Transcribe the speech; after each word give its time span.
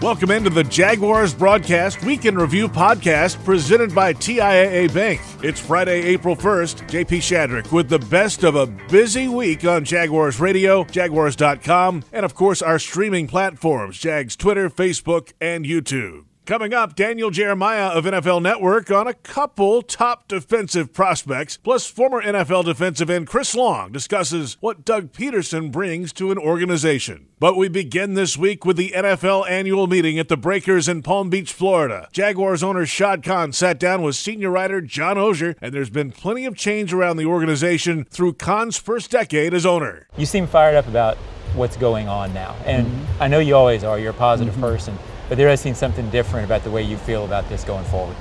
Welcome 0.00 0.30
into 0.30 0.48
the 0.48 0.62
Jaguars 0.62 1.34
Broadcast 1.34 2.04
Weekend 2.04 2.40
Review 2.40 2.68
Podcast 2.68 3.44
presented 3.44 3.92
by 3.92 4.14
TIAA 4.14 4.94
Bank. 4.94 5.20
It's 5.42 5.58
Friday, 5.58 6.02
April 6.02 6.36
1st. 6.36 6.88
JP 6.88 7.18
Shadrick 7.18 7.72
with 7.72 7.88
the 7.88 7.98
best 7.98 8.44
of 8.44 8.54
a 8.54 8.66
busy 8.66 9.26
week 9.26 9.64
on 9.64 9.84
Jaguars 9.84 10.38
Radio, 10.38 10.84
Jaguars.com, 10.84 12.04
and 12.12 12.24
of 12.24 12.36
course 12.36 12.62
our 12.62 12.78
streaming 12.78 13.26
platforms, 13.26 13.98
Jags 13.98 14.36
Twitter, 14.36 14.70
Facebook, 14.70 15.32
and 15.40 15.64
YouTube. 15.64 16.27
Coming 16.48 16.72
up, 16.72 16.96
Daniel 16.96 17.28
Jeremiah 17.28 17.88
of 17.88 18.06
NFL 18.06 18.40
Network 18.40 18.90
on 18.90 19.06
a 19.06 19.12
couple 19.12 19.82
top 19.82 20.28
defensive 20.28 20.94
prospects, 20.94 21.58
plus 21.58 21.86
former 21.86 22.22
NFL 22.22 22.64
defensive 22.64 23.10
end 23.10 23.26
Chris 23.26 23.54
Long 23.54 23.92
discusses 23.92 24.56
what 24.60 24.82
Doug 24.82 25.12
Pederson 25.12 25.70
brings 25.70 26.10
to 26.14 26.30
an 26.30 26.38
organization. 26.38 27.26
But 27.38 27.58
we 27.58 27.68
begin 27.68 28.14
this 28.14 28.38
week 28.38 28.64
with 28.64 28.78
the 28.78 28.94
NFL 28.96 29.46
annual 29.46 29.86
meeting 29.86 30.18
at 30.18 30.28
the 30.28 30.38
Breakers 30.38 30.88
in 30.88 31.02
Palm 31.02 31.28
Beach, 31.28 31.52
Florida. 31.52 32.08
Jaguars 32.12 32.62
owner 32.62 32.86
Shad 32.86 33.22
Khan 33.22 33.52
sat 33.52 33.78
down 33.78 34.00
with 34.00 34.16
senior 34.16 34.48
writer 34.48 34.80
John 34.80 35.18
Oehser, 35.18 35.54
and 35.60 35.74
there's 35.74 35.90
been 35.90 36.10
plenty 36.10 36.46
of 36.46 36.56
change 36.56 36.94
around 36.94 37.18
the 37.18 37.26
organization 37.26 38.06
through 38.06 38.32
Khan's 38.32 38.78
first 38.78 39.10
decade 39.10 39.52
as 39.52 39.66
owner. 39.66 40.06
You 40.16 40.24
seem 40.24 40.46
fired 40.46 40.76
up 40.76 40.88
about 40.88 41.18
what's 41.54 41.76
going 41.76 42.08
on 42.08 42.32
now, 42.32 42.56
and 42.64 42.86
mm-hmm. 42.86 43.22
I 43.22 43.28
know 43.28 43.38
you 43.38 43.54
always 43.54 43.84
are. 43.84 43.98
You're 43.98 44.12
a 44.12 44.14
positive 44.14 44.54
mm-hmm. 44.54 44.62
person 44.62 44.98
but 45.28 45.36
there 45.36 45.48
has 45.48 45.62
been 45.62 45.74
something 45.74 46.08
different 46.10 46.44
about 46.46 46.64
the 46.64 46.70
way 46.70 46.82
you 46.82 46.96
feel 46.96 47.24
about 47.24 47.48
this 47.48 47.64
going 47.64 47.84
forward. 47.86 48.16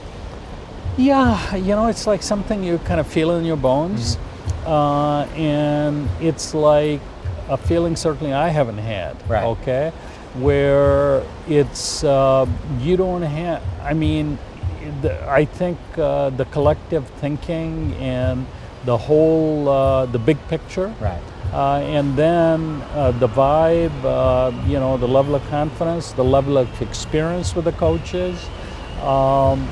Yeah, 0.97 1.55
you 1.55 1.75
know, 1.75 1.87
it's 1.87 2.07
like 2.07 2.23
something 2.23 2.63
you 2.63 2.79
kind 2.79 2.99
of 2.99 3.07
feel 3.07 3.31
in 3.31 3.45
your 3.45 3.57
bones, 3.57 4.15
mm-hmm. 4.15 4.67
uh, 4.67 5.23
and 5.35 6.09
it's 6.19 6.53
like 6.53 7.01
a 7.49 7.57
feeling 7.57 7.95
certainly 7.95 8.33
I 8.33 8.49
haven't 8.49 8.79
had. 8.79 9.15
Right. 9.29 9.43
Okay, 9.43 9.91
where 10.35 11.23
it's 11.47 12.03
uh, 12.03 12.47
you 12.79 12.97
don't 12.97 13.21
have. 13.21 13.63
I 13.81 13.93
mean, 13.93 14.39
the, 15.01 15.23
I 15.29 15.45
think 15.45 15.77
uh, 15.97 16.31
the 16.31 16.45
collective 16.45 17.07
thinking 17.21 17.93
and 17.95 18.47
the 18.85 18.97
whole 18.97 19.69
uh, 19.69 20.07
the 20.07 20.19
big 20.19 20.37
picture. 20.47 20.93
Right 20.99 21.21
and 21.53 22.15
then 22.15 22.81
uh, 22.93 23.11
the 23.11 23.27
vibe, 23.27 24.03
uh, 24.03 24.51
you 24.67 24.79
know, 24.79 24.97
the 24.97 25.07
level 25.07 25.35
of 25.35 25.47
confidence, 25.49 26.11
the 26.11 26.23
level 26.23 26.57
of 26.57 26.81
experience 26.81 27.55
with 27.55 27.65
the 27.65 27.71
coaches. 27.73 28.49
Um, 29.01 29.67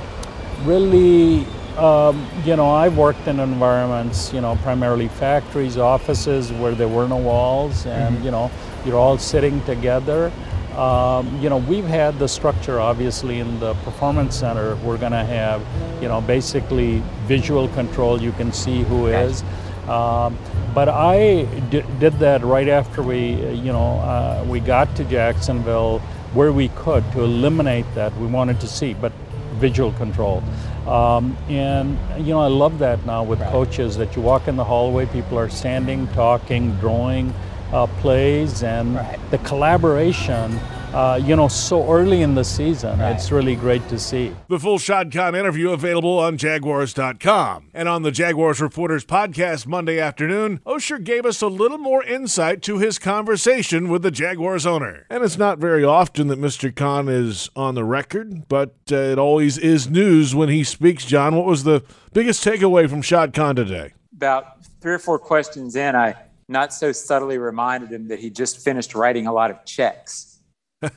really, 0.64 1.46
um, 1.78 2.26
you 2.46 2.56
know, 2.56 2.70
I've 2.70 2.98
worked 2.98 3.28
in 3.28 3.40
environments, 3.40 4.32
you 4.34 4.42
know, 4.42 4.56
primarily 4.58 5.10
factories, 5.10 5.78
offices 5.78 6.52
where 6.54 6.74
there 6.74 6.88
were 6.88 7.08
no 7.08 7.18
walls, 7.18 7.86
and 7.86 8.16
mm-hmm. 8.16 8.26
you 8.26 8.32
know, 8.32 8.52
you're 8.86 8.98
all 8.98 9.18
sitting 9.18 9.62
together. 9.66 10.32
Um, 10.78 11.42
you 11.42 11.50
know, 11.50 11.58
we've 11.58 11.86
had 11.86 12.20
the 12.20 12.28
structure 12.28 12.82
obviously 12.82 13.40
in 13.40 13.60
the 13.60 13.74
performance 13.76 14.38
center. 14.38 14.76
We're 14.78 14.98
going 14.98 15.14
to 15.14 15.24
have, 15.24 15.62
you 16.02 16.10
know, 16.10 16.20
basically 16.20 17.02
visual 17.28 17.70
control. 17.70 18.22
You 18.22 18.34
can 18.34 18.52
see 18.52 18.84
who 18.84 19.08
is. 19.08 19.42
Um, 19.88 20.38
but 20.76 20.90
I 20.90 21.46
d- 21.70 21.84
did 22.00 22.20
that 22.20 22.44
right 22.44 22.68
after 22.68 23.02
we, 23.02 23.36
you 23.54 23.72
know, 23.72 24.00
uh, 24.00 24.46
we 24.48 24.60
got 24.60 24.94
to 24.98 25.06
Jacksonville 25.06 26.00
where 26.34 26.52
we 26.52 26.68
could 26.70 27.10
to 27.14 27.24
eliminate 27.24 27.86
that. 27.96 28.16
We 28.18 28.28
wanted 28.28 28.60
to 28.60 28.68
see, 28.68 28.94
but 28.94 29.14
visual 29.54 29.94
control. 29.94 30.44
Um, 30.86 31.38
and 31.48 31.98
you 32.20 32.34
know, 32.34 32.42
I 32.42 32.48
love 32.48 32.78
that 32.80 33.06
now 33.06 33.24
with 33.24 33.40
right. 33.40 33.52
coaches 33.52 33.96
that 33.98 34.18
you 34.18 34.22
walk 34.22 34.50
in 34.50 34.58
the 34.58 34.66
hallway, 34.66 35.06
people 35.06 35.40
are 35.40 35.50
standing, 35.50 36.08
talking, 36.10 36.76
drawing 36.76 37.34
uh, 37.72 37.88
plays, 38.02 38.62
and 38.62 38.96
right. 38.96 39.20
the 39.32 39.38
collaboration 39.40 40.60
uh, 40.96 41.18
you 41.18 41.36
know, 41.36 41.50
so 41.50 41.92
early 41.92 42.22
in 42.22 42.36
the 42.36 42.44
season. 42.44 42.98
Right. 42.98 43.12
It's 43.12 43.30
really 43.30 43.58
great 43.58 43.88
to 43.90 44.00
see. 44.00 44.34
The 44.48 44.58
full 44.58 44.80
Shad 44.80 45.12
Khan 45.12 45.36
interview 45.36 45.72
available 45.72 46.18
on 46.20 46.38
Jaguars.com. 46.38 47.70
And 47.74 47.90
on 47.90 48.04
the 48.04 48.12
Jaguars 48.12 48.62
Reporters 48.62 49.04
podcast 49.04 49.68
Monday 49.68 50.00
afternoon, 50.00 50.62
Oehser 50.66 51.04
gave 51.04 51.26
us 51.26 51.42
a 51.42 51.48
little 51.48 51.78
more 51.78 52.02
insight 52.02 52.62
to 52.64 52.78
his 52.78 52.98
conversation 52.98 53.90
with 53.90 54.04
the 54.04 54.12
Jaguars 54.12 54.66
owner. 54.66 55.06
And 55.10 55.22
it's 55.22 55.38
not 55.38 55.60
very 55.60 55.84
often 55.84 56.28
that 56.28 56.40
Mr. 56.40 56.74
Khan 56.74 57.10
is 57.10 57.50
on 57.58 57.76
the 57.76 57.84
record, 57.84 58.48
but 58.48 58.76
uh, 58.90 58.96
it 58.96 59.20
always 59.20 59.58
is 59.58 59.90
news 59.90 60.34
when 60.34 60.48
he 60.48 60.64
speaks. 60.64 61.04
John, 61.04 61.36
what 61.36 61.46
was 61.46 61.66
the 61.66 61.84
biggest 62.14 62.42
takeaway 62.42 62.90
from 62.90 63.02
Shad 63.02 63.34
Khan 63.34 63.58
today? 63.58 63.92
About 64.16 64.64
three 64.80 64.94
or 64.94 65.00
four 65.00 65.20
questions 65.20 65.76
in, 65.76 65.94
I 65.94 66.16
not 66.48 66.74
so 66.74 66.94
subtly 66.94 67.38
reminded 67.38 67.92
him 67.92 68.08
that 68.08 68.20
he 68.20 68.30
just 68.30 68.60
finished 68.60 68.96
writing 68.96 69.28
a 69.28 69.34
lot 69.34 69.52
of 69.52 69.66
checks 69.66 70.35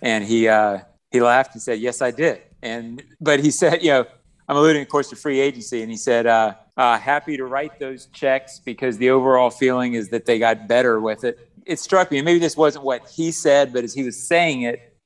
and 0.03 0.25
he 0.25 0.49
uh, 0.49 0.79
he 1.11 1.21
laughed 1.21 1.55
and 1.55 1.63
said, 1.63 1.81
"Yes, 1.81 2.03
I 2.03 2.11
did." 2.11 2.43
And 2.63 3.03
but 3.21 3.41
he 3.41 3.51
said, 3.51 3.83
you 3.83 3.91
know, 3.91 4.07
I'm 4.49 4.57
alluding, 4.57 4.83
of 4.83 4.89
course, 4.89 5.11
to 5.11 5.17
free 5.17 5.41
agency, 5.41 5.83
and 5.83 5.91
he 5.91 5.97
said, 5.97 6.27
uh, 6.27 6.55
uh, 6.77 6.99
"Happy 6.99 7.37
to 7.37 7.45
write 7.45 7.79
those 7.79 8.07
checks 8.07 8.61
because 8.65 8.99
the 8.99 9.11
overall 9.11 9.51
feeling 9.51 9.95
is 9.95 10.09
that 10.11 10.27
they 10.27 10.39
got 10.39 10.69
better 10.69 11.01
with 11.01 11.25
it." 11.25 11.39
It 11.67 11.79
struck 11.79 12.11
me, 12.11 12.19
and 12.19 12.25
maybe 12.25 12.39
this 12.39 12.57
wasn't 12.57 12.85
what 12.85 13.09
he 13.09 13.31
said, 13.31 13.73
but 13.73 13.85
as 13.85 13.93
he 13.93 14.03
was 14.03 14.27
saying 14.27 14.63
it, 14.63 14.97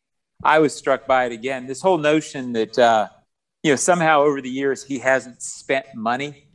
I 0.44 0.60
was 0.60 0.74
struck 0.74 1.06
by 1.06 1.24
it 1.26 1.32
again. 1.32 1.66
This 1.66 1.80
whole 1.80 1.98
notion 1.98 2.52
that 2.52 2.78
uh, 2.78 3.08
you 3.62 3.72
know 3.72 3.76
somehow 3.76 4.22
over 4.22 4.40
the 4.40 4.50
years 4.50 4.84
he 4.84 4.98
hasn't 4.98 5.42
spent 5.42 5.86
money 5.94 6.48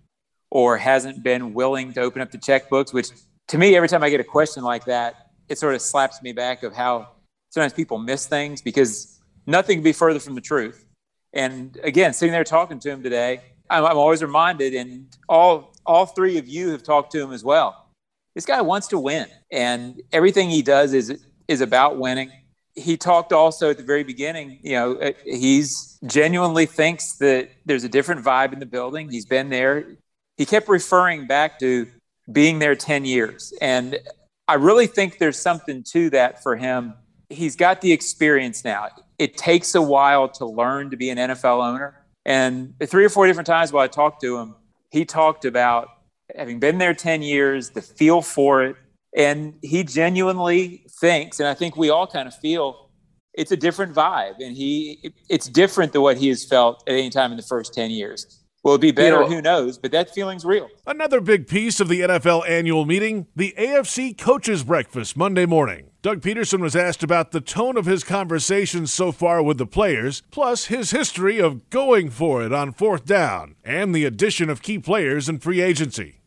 or 0.49 0.77
hasn't 0.77 1.23
been 1.23 1.53
willing 1.53 1.91
to 1.93 2.01
open 2.01 2.21
up 2.21 2.31
the 2.31 2.37
checkbooks, 2.37 2.93
which 2.93 3.09
to 3.47 3.57
me, 3.57 3.75
every 3.75 3.87
time 3.87 4.03
I 4.03 4.09
get 4.09 4.19
a 4.19 4.25
question 4.25 4.63
like 4.63 4.85
that, 4.85 5.31
it 5.47 5.57
sort 5.57 5.73
of 5.73 5.81
slaps 5.81 6.21
me 6.21 6.33
back 6.33 6.63
of 6.63 6.73
how 6.73 7.09
sometimes 7.49 7.73
people 7.73 7.97
miss 7.97 8.27
things 8.27 8.61
because 8.61 9.19
nothing 9.45 9.77
can 9.77 9.83
be 9.83 9.93
further 9.93 10.19
from 10.19 10.35
the 10.35 10.41
truth. 10.41 10.85
And 11.33 11.77
again, 11.83 12.13
sitting 12.13 12.31
there 12.31 12.43
talking 12.43 12.79
to 12.79 12.89
him 12.89 13.03
today, 13.03 13.41
I'm, 13.69 13.85
I'm 13.85 13.97
always 13.97 14.21
reminded, 14.21 14.73
and 14.73 15.07
all 15.27 15.73
all 15.85 16.05
three 16.05 16.37
of 16.37 16.47
you 16.47 16.69
have 16.69 16.83
talked 16.83 17.11
to 17.13 17.21
him 17.21 17.31
as 17.31 17.43
well. 17.43 17.89
This 18.33 18.45
guy 18.45 18.61
wants 18.61 18.87
to 18.89 18.99
win, 18.99 19.27
and 19.51 20.01
everything 20.11 20.49
he 20.49 20.61
does 20.61 20.93
is 20.93 21.23
is 21.47 21.61
about 21.61 21.97
winning. 21.97 22.31
He 22.75 22.95
talked 22.95 23.33
also 23.33 23.71
at 23.71 23.77
the 23.77 23.83
very 23.83 24.03
beginning. 24.03 24.59
You 24.61 24.71
know, 24.73 24.95
uh, 24.95 25.11
he's 25.23 25.97
genuinely 26.05 26.65
thinks 26.65 27.17
that 27.17 27.49
there's 27.65 27.83
a 27.83 27.89
different 27.89 28.23
vibe 28.23 28.53
in 28.53 28.59
the 28.59 28.65
building. 28.65 29.09
He's 29.09 29.25
been 29.25 29.49
there. 29.49 29.97
He 30.37 30.45
kept 30.45 30.69
referring 30.69 31.25
back 31.25 31.59
to 31.59 31.87
being 32.31 32.59
there 32.59 32.75
10 32.75 33.05
years. 33.05 33.53
And 33.61 33.99
I 34.47 34.55
really 34.55 34.87
think 34.87 35.17
there's 35.17 35.39
something 35.39 35.83
to 35.91 36.09
that 36.11 36.43
for 36.43 36.55
him 36.55 36.93
he's 37.29 37.55
got 37.55 37.81
the 37.81 37.91
experience 37.91 38.63
now. 38.63 38.89
It 39.19 39.37
takes 39.37 39.75
a 39.75 39.81
while 39.81 40.29
to 40.29 40.45
learn 40.45 40.89
to 40.91 40.97
be 40.97 41.09
an 41.09 41.17
NFL 41.17 41.63
owner. 41.63 41.95
And 42.25 42.73
three 42.85 43.05
or 43.05 43.09
four 43.09 43.25
different 43.27 43.47
times 43.47 43.71
while 43.71 43.83
I 43.83 43.87
talked 43.87 44.21
to 44.21 44.37
him, 44.37 44.55
he 44.91 45.05
talked 45.05 45.45
about 45.45 45.89
having 46.35 46.59
been 46.59 46.77
there 46.77 46.93
10 46.93 47.21
years, 47.21 47.69
the 47.71 47.81
feel 47.81 48.21
for 48.21 48.63
it. 48.63 48.75
And 49.15 49.55
he 49.61 49.83
genuinely 49.83 50.85
thinks, 50.99 51.39
and 51.39 51.47
I 51.47 51.53
think 51.53 51.77
we 51.77 51.89
all 51.89 52.05
kind 52.05 52.27
of 52.27 52.35
feel 52.35 52.89
it's 53.33 53.51
a 53.51 53.57
different 53.57 53.93
vibe. 53.93 54.35
And 54.39 54.55
he, 54.55 55.13
it's 55.29 55.47
different 55.47 55.93
than 55.93 56.01
what 56.01 56.17
he 56.17 56.27
has 56.29 56.43
felt 56.43 56.83
at 56.87 56.93
any 56.93 57.09
time 57.09 57.31
in 57.31 57.37
the 57.37 57.43
first 57.43 57.73
10 57.73 57.91
years. 57.91 58.43
Will 58.63 58.75
it 58.75 58.81
be 58.81 58.91
better? 58.91 59.17
You 59.17 59.21
know, 59.21 59.27
Who 59.27 59.41
knows? 59.41 59.77
But 59.77 59.91
that 59.91 60.13
feeling's 60.13 60.43
real. 60.43 60.69
Another 60.85 61.21
big 61.21 61.47
piece 61.47 61.79
of 61.79 61.87
the 61.87 62.01
NFL 62.01 62.47
annual 62.49 62.85
meeting 62.85 63.27
the 63.35 63.53
AFC 63.57 64.17
Coaches 64.17 64.63
Breakfast 64.63 65.15
Monday 65.15 65.45
morning. 65.45 65.91
Doug 66.01 66.21
Pederson 66.21 66.59
was 66.59 66.75
asked 66.75 67.03
about 67.03 67.31
the 67.31 67.41
tone 67.41 67.77
of 67.77 67.85
his 67.85 68.03
conversations 68.03 68.93
so 68.93 69.11
far 69.11 69.43
with 69.43 69.57
the 69.57 69.65
players, 69.65 70.23
plus 70.31 70.65
his 70.65 70.91
history 70.91 71.39
of 71.39 71.69
going 71.69 72.09
for 72.09 72.43
it 72.43 72.51
on 72.53 72.71
fourth 72.71 73.05
down, 73.05 73.55
and 73.63 73.93
the 73.93 74.05
addition 74.05 74.49
of 74.49 74.61
key 74.61 74.79
players 74.79 75.29
in 75.29 75.39
free 75.39 75.61
agency. 75.61 76.19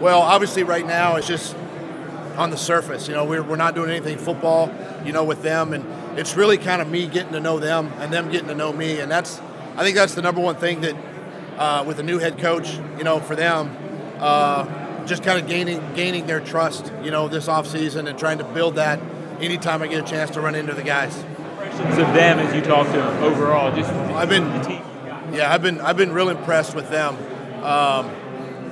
Well, 0.00 0.20
obviously, 0.20 0.62
right 0.64 0.86
now 0.86 1.16
it's 1.16 1.26
just 1.26 1.56
on 2.36 2.50
the 2.50 2.56
surface. 2.56 3.08
You 3.08 3.14
know, 3.14 3.24
we're, 3.24 3.42
we're 3.42 3.56
not 3.56 3.74
doing 3.74 3.90
anything 3.90 4.18
football, 4.18 4.72
you 5.04 5.12
know, 5.12 5.24
with 5.24 5.42
them, 5.42 5.72
and 5.72 5.84
it's 6.18 6.36
really 6.36 6.58
kind 6.58 6.80
of 6.82 6.88
me 6.88 7.06
getting 7.06 7.32
to 7.32 7.40
know 7.40 7.58
them 7.58 7.92
and 7.98 8.12
them 8.12 8.30
getting 8.30 8.48
to 8.48 8.54
know 8.54 8.72
me, 8.72 9.00
and 9.00 9.10
that's 9.10 9.40
I 9.76 9.82
think 9.84 9.96
that's 9.96 10.14
the 10.14 10.22
number 10.22 10.40
one 10.40 10.56
thing 10.56 10.80
that 10.82 10.96
uh, 11.58 11.84
with 11.86 11.98
a 11.98 12.02
new 12.02 12.18
head 12.18 12.38
coach, 12.38 12.78
you 12.96 13.04
know, 13.04 13.20
for 13.20 13.36
them. 13.36 13.76
Uh, 14.18 15.06
just 15.06 15.22
kind 15.22 15.40
of 15.40 15.48
gaining 15.48 15.80
gaining 15.94 16.26
their 16.26 16.40
trust, 16.40 16.92
you 17.02 17.10
know, 17.10 17.28
this 17.28 17.48
offseason 17.48 18.08
and 18.08 18.18
trying 18.18 18.38
to 18.38 18.44
build 18.44 18.76
that 18.76 19.00
anytime 19.40 19.82
I 19.82 19.86
get 19.86 20.04
a 20.04 20.08
chance 20.08 20.30
to 20.30 20.40
run 20.40 20.54
into 20.54 20.74
the 20.74 20.82
guys. 20.82 21.16
Impressions 21.18 21.98
of 21.98 22.14
them 22.14 22.38
as 22.38 22.54
you 22.54 22.60
talk 22.60 22.86
to 22.86 22.92
them 22.92 23.22
overall, 23.22 23.74
just 23.74 23.90
I've 23.90 24.28
been, 24.28 24.44
yeah, 25.32 25.52
I've 25.52 25.62
been 25.62 25.80
I've 25.80 25.96
been 25.96 26.12
real 26.12 26.28
impressed 26.28 26.74
with 26.74 26.90
them. 26.90 27.16
Um, 27.64 28.10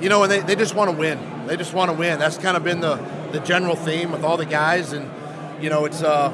you 0.01 0.09
know, 0.09 0.23
and 0.23 0.31
they, 0.31 0.39
they 0.41 0.55
just 0.55 0.75
want 0.75 0.91
to 0.91 0.95
win. 0.95 1.19
They 1.47 1.57
just 1.57 1.73
want 1.73 1.89
to 1.89 1.97
win. 1.97 2.19
That's 2.19 2.37
kind 2.37 2.55
of 2.55 2.63
been 2.63 2.81
the, 2.81 2.95
the 3.31 3.39
general 3.39 3.75
theme 3.75 4.11
with 4.11 4.23
all 4.23 4.37
the 4.37 4.45
guys, 4.45 4.93
and 4.93 5.09
you 5.61 5.69
know, 5.69 5.85
it's 5.85 6.03
uh, 6.03 6.31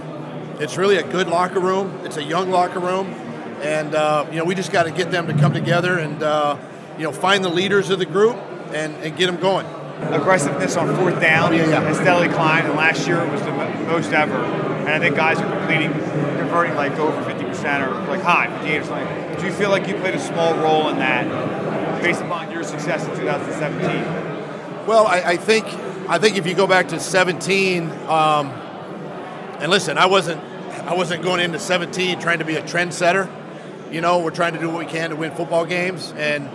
it's 0.59 0.77
really 0.77 0.97
a 0.97 1.03
good 1.03 1.27
locker 1.27 1.59
room. 1.59 2.01
It's 2.03 2.17
a 2.17 2.23
young 2.23 2.51
locker 2.51 2.79
room, 2.79 3.13
and 3.63 3.95
uh, 3.95 4.25
you 4.31 4.37
know, 4.37 4.45
we 4.45 4.55
just 4.55 4.71
got 4.71 4.83
to 4.83 4.91
get 4.91 5.11
them 5.11 5.27
to 5.27 5.33
come 5.33 5.53
together 5.53 5.97
and 5.97 6.21
uh, 6.21 6.57
you 6.97 7.03
know 7.03 7.11
find 7.11 7.43
the 7.43 7.49
leaders 7.49 7.89
of 7.89 7.99
the 7.99 8.05
group 8.05 8.35
and, 8.73 8.93
and 8.97 9.15
get 9.17 9.27
them 9.27 9.37
going. 9.37 9.65
aggressiveness 10.11 10.75
on 10.77 10.93
fourth 10.97 11.19
down 11.21 11.53
Yeah, 11.53 11.69
yeah. 11.69 11.81
has 11.81 11.97
steadily 11.97 12.27
climbed, 12.29 12.67
and 12.67 12.75
last 12.75 13.07
year 13.07 13.21
it 13.21 13.31
was 13.31 13.41
the 13.41 13.51
most 13.87 14.11
ever. 14.11 14.33
And 14.35 14.89
I 14.89 14.99
think 14.99 15.15
guys 15.15 15.39
are 15.39 15.49
completing, 15.57 15.91
converting 16.37 16.75
like 16.75 16.93
over 16.99 17.15
50% 17.23 17.87
or 17.87 18.07
like 18.07 18.21
high, 18.21 18.47
58 18.59 18.77
or 18.79 18.83
something. 18.83 19.39
Do 19.39 19.45
you 19.45 19.53
feel 19.53 19.69
like 19.69 19.87
you 19.87 19.95
played 19.95 20.15
a 20.15 20.19
small 20.19 20.53
role 20.57 20.89
in 20.89 20.97
that 20.97 22.01
based 22.01 22.21
upon 22.21 22.51
your 22.51 22.63
success 22.63 23.03
in 23.07 23.15
2017? 23.15 24.85
Well, 24.87 25.07
I, 25.07 25.21
I 25.21 25.37
think 25.37 25.65
I 26.09 26.17
think 26.19 26.35
if 26.37 26.45
you 26.45 26.53
go 26.53 26.67
back 26.67 26.89
to 26.89 26.99
17, 26.99 27.89
um, 28.09 28.47
and 29.61 29.71
listen, 29.71 29.97
I 29.97 30.07
wasn't 30.07 30.41
I 30.85 30.93
wasn't 30.95 31.23
going 31.23 31.39
into 31.39 31.59
17 31.59 32.19
trying 32.19 32.39
to 32.39 32.45
be 32.45 32.55
a 32.55 32.61
trendsetter. 32.61 33.29
You 33.93 34.01
know, 34.01 34.19
we're 34.19 34.31
trying 34.31 34.53
to 34.53 34.59
do 34.59 34.69
what 34.69 34.79
we 34.79 34.91
can 34.91 35.11
to 35.11 35.15
win 35.15 35.35
football 35.35 35.65
games, 35.65 36.11
and 36.17 36.49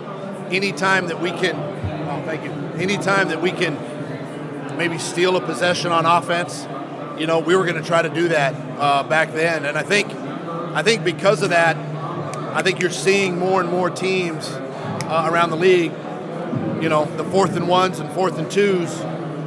any 0.53 0.73
time 0.73 1.07
that 1.07 1.21
we 1.21 1.31
can, 1.31 1.55
oh, 1.55 2.21
thank 2.25 2.43
you. 2.43 2.51
Anytime 2.81 3.29
that 3.29 3.41
we 3.41 3.51
can 3.51 3.77
maybe 4.77 4.97
steal 4.97 5.37
a 5.37 5.41
possession 5.41 5.93
on 5.93 6.05
offense, 6.05 6.67
you 7.17 7.27
know, 7.27 7.39
we 7.39 7.55
were 7.55 7.63
going 7.63 7.81
to 7.81 7.87
try 7.87 8.01
to 8.01 8.09
do 8.09 8.27
that 8.27 8.53
uh, 8.77 9.03
back 9.03 9.31
then, 9.31 9.63
and 9.63 9.77
I 9.77 9.83
think 9.83 10.13
I 10.13 10.83
think 10.83 11.05
because 11.05 11.41
of 11.41 11.51
that, 11.51 11.77
I 12.53 12.61
think 12.61 12.81
you're 12.81 12.89
seeing 12.89 13.39
more 13.39 13.61
and 13.61 13.69
more 13.69 13.89
teams 13.89 14.49
uh, 14.49 15.29
around 15.31 15.51
the 15.51 15.57
league 15.57 15.93
you 16.81 16.89
know, 16.89 17.05
the 17.17 17.23
fourth 17.25 17.55
and 17.55 17.67
ones 17.67 17.99
and 17.99 18.09
fourth 18.11 18.37
and 18.37 18.49
twos, 18.49 18.97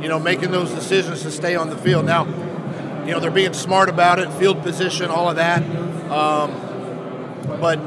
you 0.02 0.08
know, 0.08 0.18
making 0.18 0.50
those 0.50 0.70
decisions 0.72 1.22
to 1.22 1.30
stay 1.30 1.56
on 1.56 1.70
the 1.70 1.76
field. 1.76 2.04
Now, 2.04 2.26
you 3.04 3.12
know, 3.12 3.20
they're 3.20 3.30
being 3.30 3.54
smart 3.54 3.88
about 3.88 4.18
it, 4.18 4.30
field 4.34 4.62
position, 4.62 5.10
all 5.10 5.28
of 5.28 5.36
that. 5.36 5.62
Um, 6.10 6.71
but 7.46 7.78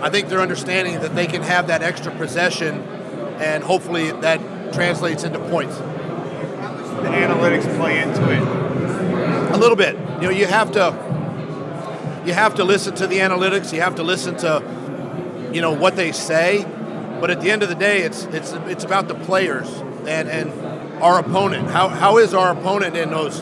I 0.00 0.10
think 0.10 0.28
they're 0.28 0.40
understanding 0.40 1.00
that 1.00 1.14
they 1.14 1.26
can 1.26 1.42
have 1.42 1.68
that 1.68 1.82
extra 1.82 2.12
possession, 2.12 2.82
and 3.40 3.64
hopefully 3.64 4.10
that 4.12 4.72
translates 4.72 5.24
into 5.24 5.38
points. 5.38 5.76
The 5.76 7.10
analytics 7.10 7.76
play 7.76 8.00
into 8.00 8.32
it. 8.32 9.54
A 9.54 9.56
little 9.56 9.76
bit. 9.76 9.96
You 10.20 10.28
know, 10.28 10.30
you 10.30 10.46
have 10.46 10.72
to 10.72 10.92
you 12.26 12.32
have 12.32 12.56
to 12.56 12.64
listen 12.64 12.94
to 12.96 13.06
the 13.06 13.18
analytics. 13.18 13.72
You 13.72 13.80
have 13.80 13.96
to 13.96 14.02
listen 14.02 14.36
to 14.38 15.50
you 15.52 15.60
know 15.60 15.72
what 15.72 15.96
they 15.96 16.12
say. 16.12 16.64
But 17.20 17.30
at 17.30 17.40
the 17.40 17.50
end 17.50 17.62
of 17.62 17.68
the 17.68 17.74
day, 17.74 18.02
it's 18.02 18.24
it's 18.24 18.52
it's 18.52 18.84
about 18.84 19.08
the 19.08 19.14
players 19.14 19.68
and 20.06 20.28
and 20.28 21.02
our 21.02 21.18
opponent. 21.18 21.70
How 21.70 21.88
how 21.88 22.18
is 22.18 22.34
our 22.34 22.52
opponent 22.52 22.96
in 22.96 23.10
those 23.10 23.40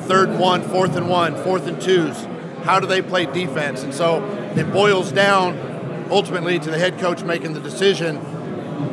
third 0.00 0.30
and 0.30 0.38
one, 0.38 0.62
fourth 0.62 0.96
and 0.96 1.08
one, 1.08 1.36
fourth 1.36 1.66
and 1.66 1.80
twos? 1.80 2.26
How 2.66 2.80
do 2.80 2.88
they 2.88 3.00
play 3.00 3.26
defense? 3.26 3.84
And 3.84 3.94
so 3.94 4.24
it 4.56 4.72
boils 4.72 5.12
down 5.12 5.56
ultimately 6.10 6.58
to 6.58 6.70
the 6.70 6.78
head 6.78 6.98
coach 6.98 7.22
making 7.22 7.52
the 7.52 7.60
decision. 7.60 8.16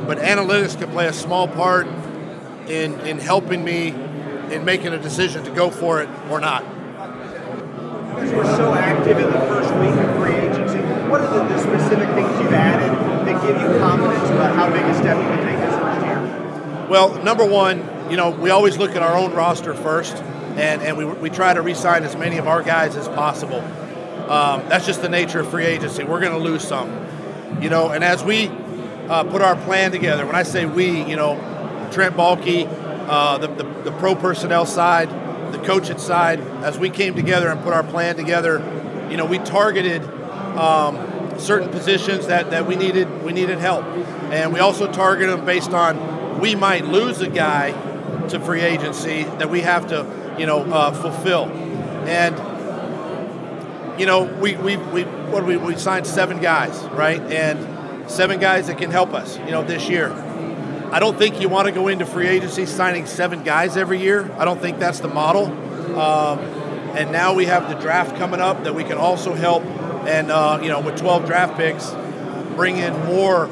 But 0.05 0.19
analytics 0.19 0.77
can 0.77 0.91
play 0.91 1.07
a 1.07 1.13
small 1.13 1.47
part 1.47 1.87
in 2.67 2.99
in 3.01 3.17
helping 3.17 3.63
me 3.63 3.89
in 4.51 4.63
making 4.63 4.93
a 4.93 4.99
decision 4.99 5.43
to 5.45 5.51
go 5.51 5.71
for 5.71 6.01
it 6.01 6.09
or 6.29 6.39
not. 6.39 6.63
You 6.63 6.69
guys 8.19 8.31
were 8.33 8.45
so 8.45 8.73
active 8.75 9.17
in 9.17 9.25
the 9.25 9.39
first 9.39 9.73
week 9.75 9.95
of 10.05 10.15
free 10.17 10.35
agency. 10.35 10.77
What 11.09 11.21
are 11.21 11.33
the, 11.33 11.43
the 11.43 11.57
specific 11.59 12.07
things 12.09 12.29
you've 12.39 12.53
added 12.53 12.91
that 13.27 13.41
give 13.41 13.59
you 13.59 13.79
confidence 13.79 14.29
about 14.29 14.55
how 14.55 14.69
big 14.69 14.83
a 14.85 14.93
step 14.93 15.17
you 15.17 15.23
can 15.23 15.47
take 15.47 15.57
this 15.57 15.75
first 15.79 16.05
year? 16.05 16.87
Well, 16.89 17.23
number 17.23 17.45
one, 17.45 18.11
you 18.11 18.17
know, 18.17 18.29
we 18.29 18.51
always 18.51 18.77
look 18.77 18.91
at 18.91 19.01
our 19.01 19.17
own 19.17 19.33
roster 19.33 19.73
first, 19.73 20.23
and, 20.57 20.81
and 20.81 20.97
we, 20.97 21.05
we 21.05 21.29
try 21.29 21.53
to 21.53 21.61
re-sign 21.61 22.03
as 22.03 22.15
many 22.15 22.37
of 22.37 22.47
our 22.47 22.61
guys 22.61 22.95
as 22.95 23.07
possible. 23.07 23.59
Um, 24.29 24.67
that's 24.69 24.85
just 24.85 25.01
the 25.01 25.09
nature 25.09 25.39
of 25.39 25.49
free 25.49 25.65
agency. 25.65 26.03
We're 26.03 26.21
going 26.21 26.31
to 26.31 26.37
lose 26.37 26.65
some, 26.65 26.89
you 27.61 27.69
know. 27.69 27.89
And 27.89 28.03
as 28.03 28.23
we 28.23 28.47
uh, 29.09 29.23
put 29.25 29.41
our 29.41 29.55
plan 29.55 29.91
together, 29.91 30.25
when 30.25 30.35
I 30.35 30.43
say 30.43 30.65
we, 30.65 31.03
you 31.03 31.15
know, 31.15 31.35
Trent 31.91 32.15
Baalke, 32.15 32.67
uh, 33.07 33.37
the, 33.37 33.47
the 33.47 33.63
the 33.83 33.91
pro 33.91 34.15
personnel 34.15 34.65
side, 34.65 35.09
the 35.51 35.59
coaching 35.59 35.97
side, 35.97 36.39
as 36.63 36.79
we 36.79 36.89
came 36.89 37.15
together 37.15 37.49
and 37.49 37.61
put 37.61 37.73
our 37.73 37.83
plan 37.83 38.15
together, 38.15 38.59
you 39.09 39.17
know, 39.17 39.25
we 39.25 39.39
targeted 39.39 40.03
um, 40.57 41.37
certain 41.37 41.69
positions 41.69 42.27
that, 42.27 42.49
that 42.51 42.65
we 42.65 42.75
needed 42.75 43.23
we 43.23 43.33
needed 43.33 43.59
help, 43.59 43.83
and 44.31 44.53
we 44.53 44.59
also 44.59 44.91
targeted 44.91 45.37
them 45.37 45.45
based 45.45 45.71
on 45.71 46.39
we 46.39 46.55
might 46.55 46.85
lose 46.85 47.21
a 47.21 47.29
guy 47.29 47.71
to 48.29 48.39
free 48.39 48.61
agency 48.61 49.23
that 49.23 49.49
we 49.49 49.61
have 49.61 49.87
to 49.87 50.22
you 50.37 50.45
know 50.45 50.61
uh, 50.63 50.91
fulfill, 50.91 51.45
and 52.07 52.35
you 53.99 54.05
know 54.05 54.23
we 54.23 54.55
we, 54.55 54.77
we 54.77 55.03
what 55.03 55.45
we 55.45 55.57
we 55.57 55.75
signed 55.75 56.07
seven 56.07 56.39
guys 56.39 56.83
right 56.89 57.21
and 57.21 58.09
seven 58.09 58.39
guys 58.39 58.67
that 58.67 58.77
can 58.77 58.91
help 58.91 59.13
us 59.13 59.37
you 59.39 59.51
know 59.51 59.63
this 59.63 59.89
year. 59.89 60.11
I 60.91 60.99
don't 60.99 61.17
think 61.17 61.41
you 61.41 61.49
want 61.49 61.65
to 61.67 61.71
go 61.71 61.87
into 61.87 62.05
free 62.05 62.27
agency 62.27 62.67
signing 62.67 63.07
seven 63.07 63.43
guys 63.43 63.77
every 63.77 63.99
year. 63.99 64.31
I 64.37 64.45
don't 64.45 64.61
think 64.61 64.77
that's 64.77 64.99
the 64.99 65.07
model. 65.07 65.45
Um, 65.97 66.37
and 66.95 67.11
now 67.11 67.33
we 67.33 67.45
have 67.45 67.67
the 67.67 67.75
draft 67.75 68.15
coming 68.17 68.39
up 68.39 68.63
that 68.65 68.75
we 68.75 68.83
can 68.83 68.97
also 68.97 69.33
help, 69.33 69.63
and 69.63 70.29
uh, 70.29 70.59
you 70.61 70.69
know, 70.69 70.79
with 70.79 70.95
12 70.97 71.25
draft 71.25 71.57
picks, 71.57 71.91
bring 72.55 72.77
in 72.77 72.93
more 73.05 73.47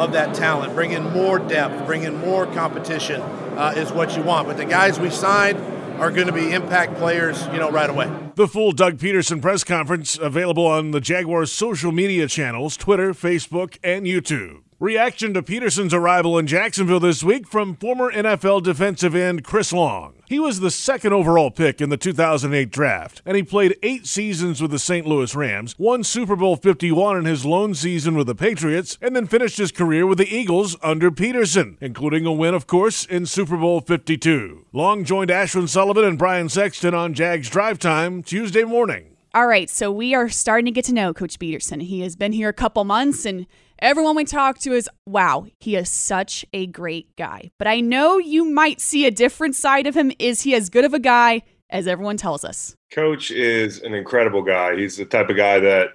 of 0.00 0.12
that 0.12 0.34
talent, 0.34 0.74
bring 0.74 0.92
in 0.92 1.02
more 1.12 1.38
depth, 1.38 1.84
bring 1.84 2.04
in 2.04 2.16
more 2.16 2.46
competition 2.46 3.20
uh, 3.20 3.74
is 3.76 3.92
what 3.92 4.16
you 4.16 4.22
want. 4.22 4.46
But 4.46 4.56
the 4.56 4.64
guys 4.64 4.98
we 4.98 5.10
signed 5.10 5.58
are 5.98 6.10
going 6.10 6.26
to 6.26 6.32
be 6.32 6.52
impact 6.52 6.94
players, 6.94 7.46
you 7.48 7.58
know, 7.58 7.70
right 7.70 7.90
away. 7.90 8.10
The 8.34 8.48
full 8.48 8.72
Doug 8.72 8.98
Pederson 8.98 9.42
press 9.42 9.64
conference 9.64 10.16
available 10.16 10.66
on 10.66 10.92
the 10.92 11.00
Jaguars 11.00 11.52
social 11.52 11.92
media 11.92 12.28
channels 12.28 12.76
Twitter, 12.76 13.12
Facebook, 13.12 13.78
and 13.82 14.06
YouTube. 14.06 14.62
Reaction 14.80 15.34
to 15.34 15.42
Pederson's 15.42 15.92
arrival 15.92 16.38
in 16.38 16.46
Jacksonville 16.46 17.00
this 17.00 17.24
week 17.24 17.48
from 17.48 17.74
former 17.74 18.12
NFL 18.12 18.62
defensive 18.62 19.14
end 19.14 19.42
Chris 19.42 19.72
Long. 19.72 20.17
He 20.28 20.38
was 20.38 20.60
the 20.60 20.70
second 20.70 21.14
overall 21.14 21.50
pick 21.50 21.80
in 21.80 21.88
the 21.88 21.96
2008 21.96 22.70
draft, 22.70 23.22
and 23.24 23.34
he 23.34 23.42
played 23.42 23.78
eight 23.82 24.06
seasons 24.06 24.60
with 24.60 24.70
the 24.70 24.78
St. 24.78 25.06
Louis 25.06 25.34
Rams, 25.34 25.74
won 25.78 26.04
Super 26.04 26.36
Bowl 26.36 26.54
51 26.54 27.16
in 27.16 27.24
his 27.24 27.46
lone 27.46 27.74
season 27.74 28.14
with 28.14 28.26
the 28.26 28.34
Patriots, 28.34 28.98
and 29.00 29.16
then 29.16 29.26
finished 29.26 29.56
his 29.56 29.72
career 29.72 30.06
with 30.06 30.18
the 30.18 30.28
Eagles 30.28 30.76
under 30.82 31.10
Pederson, 31.10 31.78
including 31.80 32.26
a 32.26 32.32
win, 32.32 32.52
of 32.52 32.66
course, 32.66 33.06
in 33.06 33.24
Super 33.24 33.56
Bowl 33.56 33.80
52. 33.80 34.66
Long 34.74 35.02
joined 35.02 35.30
Ashlyn 35.30 35.66
Sullivan 35.66 36.04
and 36.04 36.18
Brian 36.18 36.50
Sexton 36.50 36.92
on 36.92 37.14
Jags 37.14 37.48
Drive 37.48 37.78
Time 37.78 38.22
Tuesday 38.22 38.64
morning. 38.64 39.16
All 39.32 39.46
right, 39.46 39.70
so 39.70 39.90
we 39.90 40.14
are 40.14 40.28
starting 40.28 40.66
to 40.66 40.70
get 40.70 40.84
to 40.86 40.92
know 40.92 41.14
Coach 41.14 41.38
Pederson. 41.38 41.80
He 41.80 42.00
has 42.02 42.16
been 42.16 42.32
here 42.32 42.50
a 42.50 42.52
couple 42.52 42.84
months, 42.84 43.24
and 43.24 43.46
everyone 43.80 44.16
we 44.16 44.24
talk 44.24 44.58
to 44.58 44.72
is, 44.72 44.88
wow, 45.06 45.46
he 45.60 45.76
is 45.76 45.90
such 45.90 46.44
a 46.52 46.66
great 46.66 47.14
guy. 47.16 47.50
But 47.58 47.68
I 47.68 47.80
know 47.80 48.18
you 48.18 48.44
might 48.44 48.80
see 48.80 49.06
a 49.06 49.10
different 49.10 49.56
side 49.56 49.86
of 49.86 49.96
him. 49.96 50.12
Is 50.18 50.42
he 50.42 50.54
as 50.54 50.68
good 50.68 50.84
of 50.84 50.94
a 50.94 50.98
guy 50.98 51.42
as 51.70 51.86
everyone 51.86 52.16
tells 52.16 52.44
us? 52.44 52.74
Coach 52.92 53.30
is 53.30 53.80
an 53.82 53.94
incredible 53.94 54.42
guy. 54.42 54.76
He's 54.76 54.96
the 54.96 55.04
type 55.04 55.28
of 55.28 55.36
guy 55.36 55.60
that, 55.60 55.90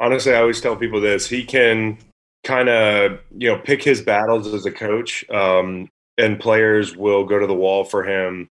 honestly, 0.00 0.34
I 0.34 0.40
always 0.40 0.60
tell 0.60 0.76
people 0.76 1.00
this. 1.00 1.28
He 1.28 1.44
can 1.44 1.98
kind 2.44 2.68
of, 2.68 3.20
you 3.36 3.48
know, 3.48 3.58
pick 3.58 3.82
his 3.82 4.00
battles 4.02 4.52
as 4.52 4.64
a 4.66 4.72
coach, 4.72 5.28
um, 5.30 5.88
and 6.16 6.40
players 6.40 6.96
will 6.96 7.24
go 7.24 7.38
to 7.38 7.46
the 7.46 7.54
wall 7.54 7.84
for 7.84 8.04
him 8.04 8.48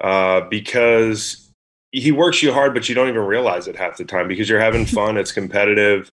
uh, 0.00 0.42
because 0.42 1.50
he 1.92 2.10
works 2.12 2.42
you 2.42 2.52
hard, 2.52 2.74
but 2.74 2.88
you 2.88 2.94
don't 2.94 3.08
even 3.08 3.22
realize 3.22 3.68
it 3.68 3.76
half 3.76 3.96
the 3.96 4.04
time 4.04 4.28
because 4.28 4.48
you're 4.48 4.60
having 4.60 4.86
fun. 4.86 5.16
It's 5.16 5.32
competitive, 5.32 6.10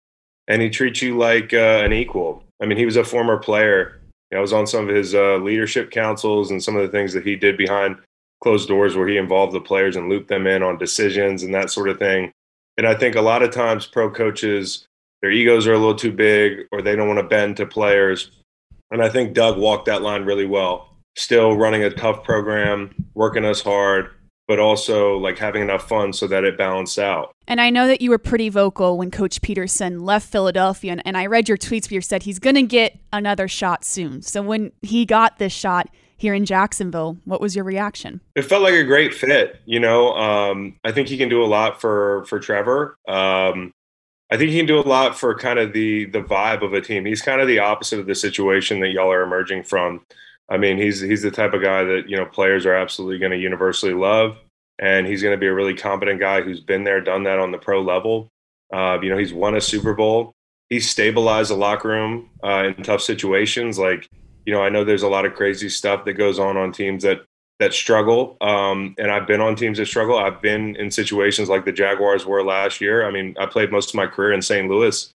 and 0.50 0.62
he 0.62 0.70
treats 0.70 1.02
you 1.02 1.18
like 1.18 1.54
uh, 1.54 1.82
an 1.86 1.94
equal. 1.94 2.44
I 2.62 2.66
mean, 2.66 2.78
he 2.78 2.86
was 2.86 2.98
a 2.98 3.04
former 3.04 3.38
player. 3.38 4.02
You 4.30 4.36
know, 4.36 4.40
I 4.40 4.42
was 4.42 4.52
on 4.52 4.68
some 4.68 4.90
of 4.90 4.94
his 4.94 5.16
uh, 5.16 5.38
leadership 5.38 5.92
councils 5.92 6.52
and 6.52 6.62
some 6.62 6.76
of 6.76 6.82
the 6.82 6.90
things 6.90 7.14
that 7.14 7.26
he 7.26 7.36
did 7.36 7.56
behind 7.56 7.98
closed 8.44 8.68
doors, 8.68 8.96
where 8.96 9.08
he 9.08 9.18
involved 9.18 9.54
the 9.54 9.62
players 9.62 9.96
and 9.96 10.10
looped 10.10 10.28
them 10.28 10.48
in 10.48 10.64
on 10.64 10.78
decisions 10.78 11.44
and 11.44 11.54
that 11.54 11.70
sort 11.70 11.90
of 11.90 12.00
thing. 12.00 12.32
And 12.78 12.88
I 12.88 12.96
think 12.96 13.16
a 13.16 13.22
lot 13.22 13.44
of 13.44 13.52
times 13.52 13.86
pro 13.86 14.10
coaches, 14.10 14.88
their 15.22 15.32
egos 15.32 15.68
are 15.68 15.74
a 15.74 15.78
little 15.78 15.96
too 15.96 16.12
big, 16.12 16.66
or 16.72 16.82
they 16.82 16.96
don't 16.96 17.08
want 17.08 17.20
to 17.20 17.28
bend 17.28 17.58
to 17.58 17.66
players. 17.66 18.32
And 18.92 19.04
I 19.04 19.10
think 19.10 19.34
Doug 19.34 19.58
walked 19.58 19.86
that 19.86 20.02
line 20.02 20.24
really 20.24 20.46
well. 20.46 20.90
Still 21.16 21.58
running 21.58 21.84
a 21.84 21.90
tough 21.90 22.24
program, 22.24 22.96
working 23.14 23.46
us 23.46 23.62
hard, 23.62 24.12
but 24.50 24.58
also 24.58 25.16
like 25.18 25.38
having 25.38 25.62
enough 25.62 25.88
fun 25.88 26.12
so 26.12 26.26
that 26.26 26.44
it 26.44 26.58
balanced 26.58 26.98
out. 26.98 27.36
And 27.48 27.62
I 27.62 27.70
know 27.70 27.86
that 27.86 28.02
you 28.02 28.10
were 28.10 28.18
pretty 28.18 28.50
vocal 28.50 28.98
when 28.98 29.12
Coach 29.12 29.42
Pederson 29.42 30.02
left 30.02 30.28
Philadelphia, 30.28 30.92
and, 30.92 31.04
and 31.06 31.16
I 31.16 31.28
read 31.28 31.48
your 31.48 31.58
tweets 31.58 31.90
where 31.90 31.98
you 31.98 32.02
said 32.02 32.24
he's 32.24 32.40
going 32.40 32.56
to 32.56 32.64
get 32.64 32.98
another 33.14 33.48
shot 33.48 33.86
soon. 33.86 34.24
So 34.24 34.42
when 34.42 34.72
he 34.82 35.06
got 35.06 35.38
this 35.38 35.54
shot 35.54 35.88
here 36.18 36.34
in 36.34 36.46
Jacksonville, 36.46 37.18
what 37.26 37.40
was 37.40 37.56
your 37.56 37.64
reaction? 37.64 38.22
It 38.36 38.42
felt 38.42 38.64
like 38.64 38.74
a 38.74 38.84
great 38.84 39.14
fit. 39.14 39.62
You 39.66 39.80
know, 39.80 40.16
um, 40.16 40.78
I 40.84 40.94
think 40.94 41.10
he 41.10 41.18
can 41.18 41.30
do 41.30 41.44
a 41.44 41.46
lot 41.46 41.80
for 41.80 42.26
for 42.26 42.40
Trevor. 42.40 42.98
Um, 43.08 43.72
I 44.32 44.38
think 44.38 44.50
he 44.50 44.58
can 44.58 44.66
do 44.66 44.80
a 44.80 44.82
lot 44.82 45.16
for 45.16 45.36
kind 45.36 45.60
of 45.60 45.74
the 45.74 46.06
the 46.06 46.24
vibe 46.24 46.64
of 46.64 46.74
a 46.74 46.82
team. 46.82 47.06
He's 47.06 47.22
kind 47.22 47.40
of 47.40 47.48
the 47.48 47.60
opposite 47.60 48.00
of 48.00 48.08
the 48.08 48.16
situation 48.16 48.80
that 48.80 48.90
y'all 48.90 49.12
are 49.12 49.22
emerging 49.22 49.64
from. 49.66 50.02
I 50.50 50.58
mean, 50.58 50.78
he's 50.78 51.00
he's 51.00 51.22
the 51.22 51.32
type 51.32 51.54
of 51.54 51.62
guy 51.62 51.84
that 51.84 52.10
you 52.10 52.18
know 52.18 52.26
players 52.26 52.66
are 52.66 52.74
absolutely 52.74 53.20
going 53.20 53.32
to 53.32 53.38
universally 53.38 53.94
love, 53.94 54.38
and 54.80 55.06
he's 55.06 55.22
going 55.22 55.34
to 55.34 55.40
be 55.40 55.48
a 55.48 55.54
really 55.54 55.76
competent 55.76 56.20
guy 56.20 56.42
who's 56.42 56.60
been 56.60 56.84
there, 56.84 57.02
done 57.02 57.24
that 57.24 57.40
on 57.40 57.52
the 57.52 57.58
pro 57.58 57.82
level. 57.82 58.30
Uh, 58.74 58.98
you 59.02 59.10
know, 59.10 59.18
he's 59.18 59.34
won 59.34 59.56
a 59.56 59.62
Super 59.62 59.94
Bowl. 59.94 60.34
He's 60.70 60.90
stabilized 60.90 61.52
a 61.52 61.56
locker 61.56 61.90
room 61.90 62.30
uh, 62.44 62.66
in 62.66 62.84
tough 62.84 63.02
situations. 63.02 63.80
Like, 63.80 64.08
you 64.46 64.54
know, 64.54 64.62
I 64.62 64.70
know 64.70 64.84
there's 64.84 65.04
a 65.04 65.08
lot 65.08 65.26
of 65.26 65.34
crazy 65.34 65.70
stuff 65.70 66.06
that 66.06 66.14
goes 66.14 66.38
on 66.38 66.58
on 66.58 66.72
teams 66.72 67.04
that 67.04 67.22
that 67.60 67.74
struggle. 67.74 68.38
Um, 68.42 68.96
and 68.98 69.12
I've 69.12 69.28
been 69.28 69.42
on 69.42 69.56
teams 69.56 69.78
that 69.78 69.86
struggle. 69.86 70.18
I've 70.18 70.42
been 70.42 70.76
in 70.78 70.90
situations 70.90 71.50
like 71.50 71.66
the 71.66 71.72
Jaguars 71.72 72.26
were 72.26 72.44
last 72.44 72.82
year. 72.82 73.06
I 73.06 73.12
mean, 73.12 73.36
I 73.40 73.46
played 73.46 73.72
most 73.72 73.90
of 73.90 73.96
my 73.96 74.08
career 74.08 74.32
in 74.32 74.42
St. 74.42 74.70
Louis. 74.70 75.12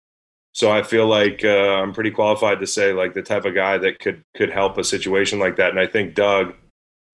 So 0.53 0.71
I 0.71 0.83
feel 0.83 1.07
like 1.07 1.45
uh, 1.45 1.81
I'm 1.81 1.93
pretty 1.93 2.11
qualified 2.11 2.61
to 2.61 2.67
say 2.67 2.93
like 2.93 3.15
the 3.15 3.23
type 3.23 3.45
of 3.45 3.55
guy 3.55 3.79
that 3.79 4.01
could 4.01 4.23
could 4.37 4.51
help 4.51 4.79
a 4.79 4.85
situation 4.85 5.39
like 5.39 5.57
that. 5.57 5.71
And 5.71 5.79
I 5.79 5.87
think 5.87 6.15
Doug 6.15 6.55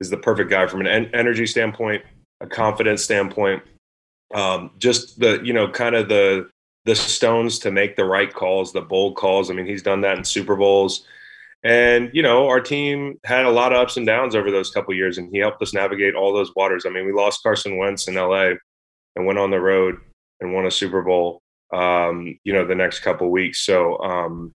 is 0.00 0.10
the 0.10 0.16
perfect 0.16 0.50
guy 0.50 0.66
from 0.66 0.80
an 0.80 0.86
en- 0.86 1.10
energy 1.14 1.46
standpoint, 1.46 2.02
a 2.40 2.46
confidence 2.46 3.02
standpoint, 3.04 3.62
um, 4.34 4.70
just 4.78 5.20
the 5.20 5.40
you 5.44 5.52
know 5.52 5.68
kind 5.68 5.94
of 5.94 6.08
the 6.08 6.48
the 6.86 6.96
stones 6.96 7.58
to 7.58 7.70
make 7.70 7.96
the 7.96 8.04
right 8.04 8.32
calls, 8.32 8.72
the 8.72 8.80
bold 8.80 9.16
calls. 9.16 9.50
I 9.50 9.54
mean, 9.54 9.66
he's 9.66 9.82
done 9.82 10.00
that 10.02 10.16
in 10.16 10.24
Super 10.24 10.56
Bowls. 10.56 11.04
And 11.62 12.10
you 12.12 12.22
know, 12.22 12.46
our 12.46 12.60
team 12.60 13.18
had 13.24 13.44
a 13.44 13.50
lot 13.50 13.72
of 13.72 13.78
ups 13.78 13.96
and 13.96 14.06
downs 14.06 14.34
over 14.34 14.50
those 14.50 14.70
couple 14.70 14.94
years, 14.94 15.18
and 15.18 15.28
he 15.30 15.38
helped 15.38 15.60
us 15.60 15.74
navigate 15.74 16.14
all 16.14 16.32
those 16.32 16.54
waters. 16.54 16.86
I 16.86 16.90
mean, 16.90 17.04
we 17.04 17.12
lost 17.12 17.42
Carson 17.42 17.76
Wentz 17.76 18.08
in 18.08 18.14
LA 18.14 18.52
and 19.16 19.26
went 19.26 19.38
on 19.38 19.50
the 19.50 19.60
road 19.60 19.96
and 20.40 20.54
won 20.54 20.66
a 20.66 20.70
Super 20.70 21.02
Bowl. 21.02 21.40
Um, 21.72 22.38
you 22.44 22.52
know, 22.52 22.66
the 22.66 22.74
next 22.74 23.00
couple 23.00 23.30
weeks. 23.30 23.60
So 23.66 23.98
um, 23.98 24.52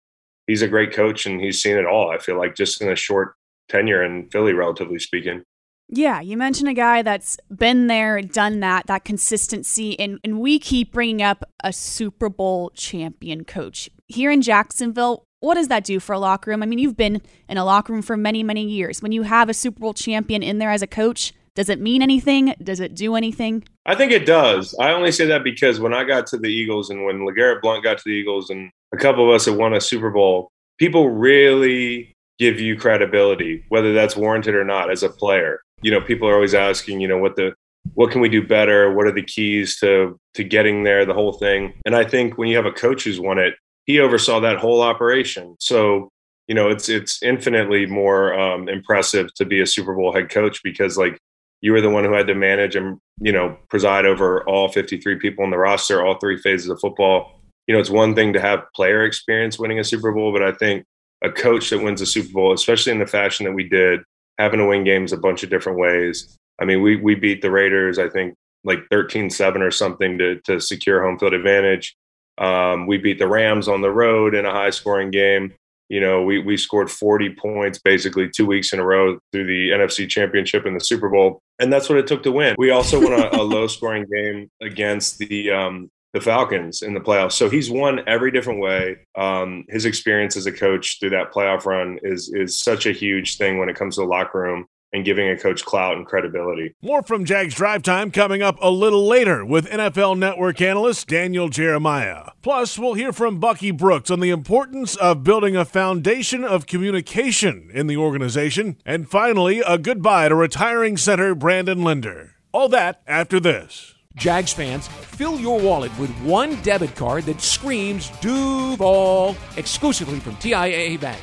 he's 0.47 0.63
a 0.63 0.69
great 0.69 0.93
coach, 0.93 1.27
and 1.27 1.41
he's 1.41 1.63
seen 1.63 1.77
it 1.77 1.87
all. 1.87 2.11
I 2.11 2.19
feel 2.19 2.37
like 2.37 2.55
just 2.55 2.83
in 2.83 2.91
a 2.91 2.97
short 2.97 3.35
tenure 3.69 4.03
in 4.03 4.29
Philly, 4.31 4.53
relatively 4.53 4.99
speaking. 4.99 5.43
Yeah, 5.91 6.21
you 6.21 6.37
mentioned 6.37 6.69
a 6.69 6.75
guy 6.75 7.01
that's 7.01 7.39
been 7.51 7.87
there, 7.87 8.21
done 8.21 8.61
that, 8.61 8.87
that 8.89 9.07
consistency, 9.07 9.99
and, 9.99 10.21
and 10.23 10.39
we 10.39 10.59
keep 10.59 10.93
bringing 10.93 11.23
up 11.23 11.45
a 11.65 11.73
Super 11.73 12.29
Bowl 12.29 12.71
champion 12.75 13.45
coach. 13.45 13.89
Here 14.07 14.31
in 14.31 14.43
Jacksonville, 14.43 15.25
what 15.41 15.55
does 15.55 15.69
that 15.69 15.85
do 15.85 15.99
for 15.99 16.13
a 16.13 16.19
locker 16.19 16.51
room? 16.51 16.63
I 16.63 16.67
mean, 16.67 16.79
you've 16.79 16.97
been 16.97 17.23
in 17.49 17.57
a 17.57 17.65
locker 17.65 17.95
room 17.95 18.03
for 18.03 18.19
many, 18.19 18.43
many 18.43 18.65
years. 18.65 19.01
When 19.01 19.13
you 19.13 19.23
have 19.23 19.49
a 19.49 19.55
Super 19.55 19.81
Bowl 19.81 19.95
champion 19.95 20.43
in 20.43 20.59
there 20.59 20.71
as 20.71 20.83
a 20.83 20.87
coach, 20.87 21.33
does 21.59 21.69
it 21.69 21.81
mean 21.81 22.03
anything? 22.03 22.55
Does 22.63 22.79
it 22.79 22.95
do 22.95 23.17
anything? 23.17 23.65
I 23.85 23.97
think 23.97 24.13
it 24.13 24.25
does. 24.25 24.77
I 24.79 24.93
only 24.93 25.11
say 25.11 25.27
that 25.27 25.43
because 25.43 25.81
when 25.81 25.93
I 25.93 26.05
got 26.05 26.25
to 26.29 26.37
the 26.37 26.47
Eagles 26.47 26.89
and 26.89 27.05
when 27.05 27.27
LeGarrette 27.27 27.63
Blunt 27.63 27.83
got 27.83 27.99
to 27.99 28.05
the 28.07 28.13
Eagles 28.13 28.49
and 28.49 28.71
a 28.95 28.97
couple 28.97 29.29
of 29.29 29.35
us 29.35 29.47
had 29.47 29.57
won 29.57 29.75
a 29.75 29.81
Super 29.81 30.09
Bowl, 30.09 30.53
people 30.79 31.11
really 31.11 32.15
give 32.39 32.61
you 32.61 32.77
credibility, 32.77 33.65
whether 33.71 33.93
that's 33.93 34.17
warranted 34.17 34.55
or 34.55 34.63
not 34.63 34.89
as 34.89 35.03
a 35.03 35.09
player. 35.09 35.61
You 35.83 35.91
know, 35.91 36.01
people 36.01 36.29
are 36.29 36.35
always 36.35 36.55
asking, 36.55 37.01
you 37.01 37.09
know, 37.09 37.19
what 37.19 37.35
the 37.35 37.55
what 37.95 38.13
can 38.13 38.21
we 38.21 38.29
do 38.29 38.47
better? 38.47 38.95
What 38.95 39.09
are 39.09 39.13
the 39.13 39.25
keys 39.25 39.81
to 39.81 40.17
to 40.35 40.45
getting 40.45 40.85
there, 40.85 41.05
the 41.05 41.13
whole 41.13 41.33
thing. 41.33 41.75
And 41.85 41.97
I 41.97 42.05
think 42.05 42.39
when 42.39 42.47
you 42.49 42.55
have 42.55 42.67
a 42.67 42.73
coach 42.73 43.03
who's 43.03 43.19
won 43.19 43.41
it, 43.41 43.55
he 43.85 43.99
oversaw 43.99 44.39
that 44.43 44.59
whole 44.59 44.81
operation. 44.81 45.57
So, 45.59 46.09
you 46.47 46.55
know, 46.55 46.69
it's 46.69 46.89
it's 46.89 47.21
infinitely 47.21 47.87
more 47.87 48.39
um, 48.39 48.69
impressive 48.69 49.35
to 49.35 49.45
be 49.45 49.61
a 49.61 49.67
Super 49.67 49.97
Bowl 49.97 50.13
head 50.13 50.29
coach 50.29 50.63
because 50.63 50.97
like 50.97 51.19
you 51.61 51.73
were 51.73 51.81
the 51.81 51.91
one 51.91 52.05
who 52.05 52.13
had 52.13 52.27
to 52.27 52.35
manage 52.35 52.77
and 52.77 52.99
you 53.21 53.33
know 53.33 53.57
preside 53.69 54.07
over 54.07 54.43
all 54.49 54.69
53 54.69 55.17
people 55.17 55.45
in 55.45 55.51
the 55.51 55.59
roster, 55.59 56.05
all 56.05 56.19
three 56.19 56.39
phases 56.39 56.69
of 56.69 56.81
football. 56.81 57.41
You 57.67 57.75
know, 57.75 57.81
it's 57.81 57.91
one 57.91 58.15
thing 58.15 58.33
to 58.33 58.41
have 58.41 58.65
player 58.75 59.05
experience 59.05 59.59
winning 59.59 59.79
a 59.79 59.85
Super 59.85 60.13
Bowl, 60.13 60.33
but 60.33 60.43
I 60.43 60.53
think 60.53 60.85
a 61.23 61.31
coach 61.31 61.71
that 61.71 61.83
wins 61.83 62.01
a 62.01 62.07
Super 62.07 62.33
Bowl, 62.33 62.53
especially 62.53 62.93
in 62.93 62.99
the 62.99 63.07
fashion 63.07 63.45
that 63.45 63.53
we 63.53 63.69
did, 63.69 64.01
having 64.39 64.61
to 64.61 64.67
win 64.67 64.85
games 64.85 65.13
a 65.13 65.19
bunch 65.19 65.43
of 65.43 65.51
different 65.51 65.79
ways. 65.79 66.37
I 66.61 66.65
mean, 66.65 66.83
we 66.83 66.97
we 66.97 67.15
beat 67.15 67.43
the 67.43 67.51
Raiders, 67.51 67.99
I 67.99 68.09
think 68.09 68.35
like 68.65 68.81
13-7 68.93 69.61
or 69.61 69.71
something 69.71 70.19
to 70.19 70.41
to 70.43 70.61
secure 70.61 71.03
home 71.03 71.19
field 71.19 71.35
advantage. 71.35 71.97
Um, 72.39 72.87
we 72.87 72.99
beat 72.99 73.19
the 73.19 73.29
Rams 73.29 73.69
on 73.69 73.81
the 73.81 73.91
road 73.91 74.35
in 74.35 74.47
a 74.47 74.53
high 74.53 74.71
scoring 74.71 75.11
game. 75.11 75.55
You 75.89 76.01
know, 76.01 76.23
we, 76.23 76.39
we 76.39 76.57
scored 76.57 76.91
40 76.91 77.35
points 77.35 77.79
basically 77.79 78.29
two 78.29 78.47
weeks 78.47 78.73
in 78.73 78.79
a 78.79 78.85
row 78.85 79.19
through 79.33 79.47
the 79.47 79.71
NFC 79.71 80.09
Championship 80.09 80.67
and 80.67 80.77
the 80.77 80.85
Super 80.85 81.09
Bowl. 81.09 81.41
And 81.59 81.73
that's 81.73 81.89
what 81.89 81.99
it 81.99 82.07
took 82.07 82.23
to 82.25 82.33
win. 82.33 82.55
We 82.59 82.71
also 82.71 83.01
won 83.01 83.13
a, 83.13 83.31
a 83.33 83.43
low 83.43 83.67
scoring 83.67 84.07
game 84.13 84.51
against 84.61 85.19
the 85.19 85.51
um, 85.51 85.91
the 86.15 86.21
Falcons 86.21 86.83
in 86.83 86.95
the 86.95 87.01
playoffs. 87.01 87.33
So 87.33 87.51
he's 87.51 87.71
won 87.71 88.01
every 88.07 88.31
different 88.31 88.61
way. 88.61 88.97
Um, 89.15 89.65
his 89.69 89.85
experience 89.85 90.37
as 90.37 90.47
a 90.47 90.53
coach 90.53 90.99
through 90.99 91.11
that 91.11 91.33
playoff 91.33 91.67
run 91.67 91.99
is 92.03 92.33
is 92.35 92.61
such 92.61 92.87
a 92.87 92.93
huge 92.93 93.37
thing 93.37 93.59
when 93.59 93.69
it 93.69 93.77
comes 93.77 93.97
to 93.97 94.03
the 94.03 94.07
locker 94.07 94.41
room 94.41 94.67
and 94.93 95.05
giving 95.05 95.29
a 95.29 95.37
coach 95.37 95.65
clout 95.65 95.97
and 95.97 96.07
credibility. 96.07 96.75
More 96.83 97.03
from 97.03 97.25
Jags 97.25 97.55
Drive 97.55 97.83
Time 97.83 98.11
coming 98.11 98.43
up 98.43 98.57
a 98.61 98.71
little 98.71 99.07
later 99.07 99.45
with 99.45 99.69
NFL 99.69 100.19
Network 100.19 100.61
analyst 100.61 101.09
Daniel 101.09 101.49
Jeremiah. 101.49 102.31
Plus, 102.43 102.79
we'll 102.79 102.95
hear 102.95 103.13
from 103.13 103.39
Bucky 103.39 103.71
Brooks 103.71 104.11
on 104.11 104.21
the 104.21 104.31
importance 104.31 104.97
of 104.97 105.25
building 105.25 105.57
a 105.57 105.65
foundation 105.65 106.45
of 106.45 106.67
communication 106.67 107.71
in 107.73 107.87
the 107.87 107.97
organization. 107.97 108.77
And 108.87 109.09
finally, 109.09 109.61
a 109.61 109.79
goodbye 109.79 110.29
to 110.29 110.35
retiring 110.35 110.97
center 110.97 111.35
Brandon 111.35 111.85
Linder. 111.85 112.35
All 112.53 112.69
that 112.71 113.03
after 113.07 113.39
this. 113.39 113.95
Jags 114.17 114.53
fans, 114.53 114.89
fill 114.89 115.39
your 115.39 115.61
wallet 115.61 115.97
with 115.99 116.11
one 116.23 116.61
debit 116.63 116.97
card 116.97 117.25
that 117.25 117.41
screams 117.41 118.11
Duval 118.21 119.37
exclusively 119.57 120.19
from 120.19 120.35
TIAA 120.37 121.01
Bank. 121.01 121.23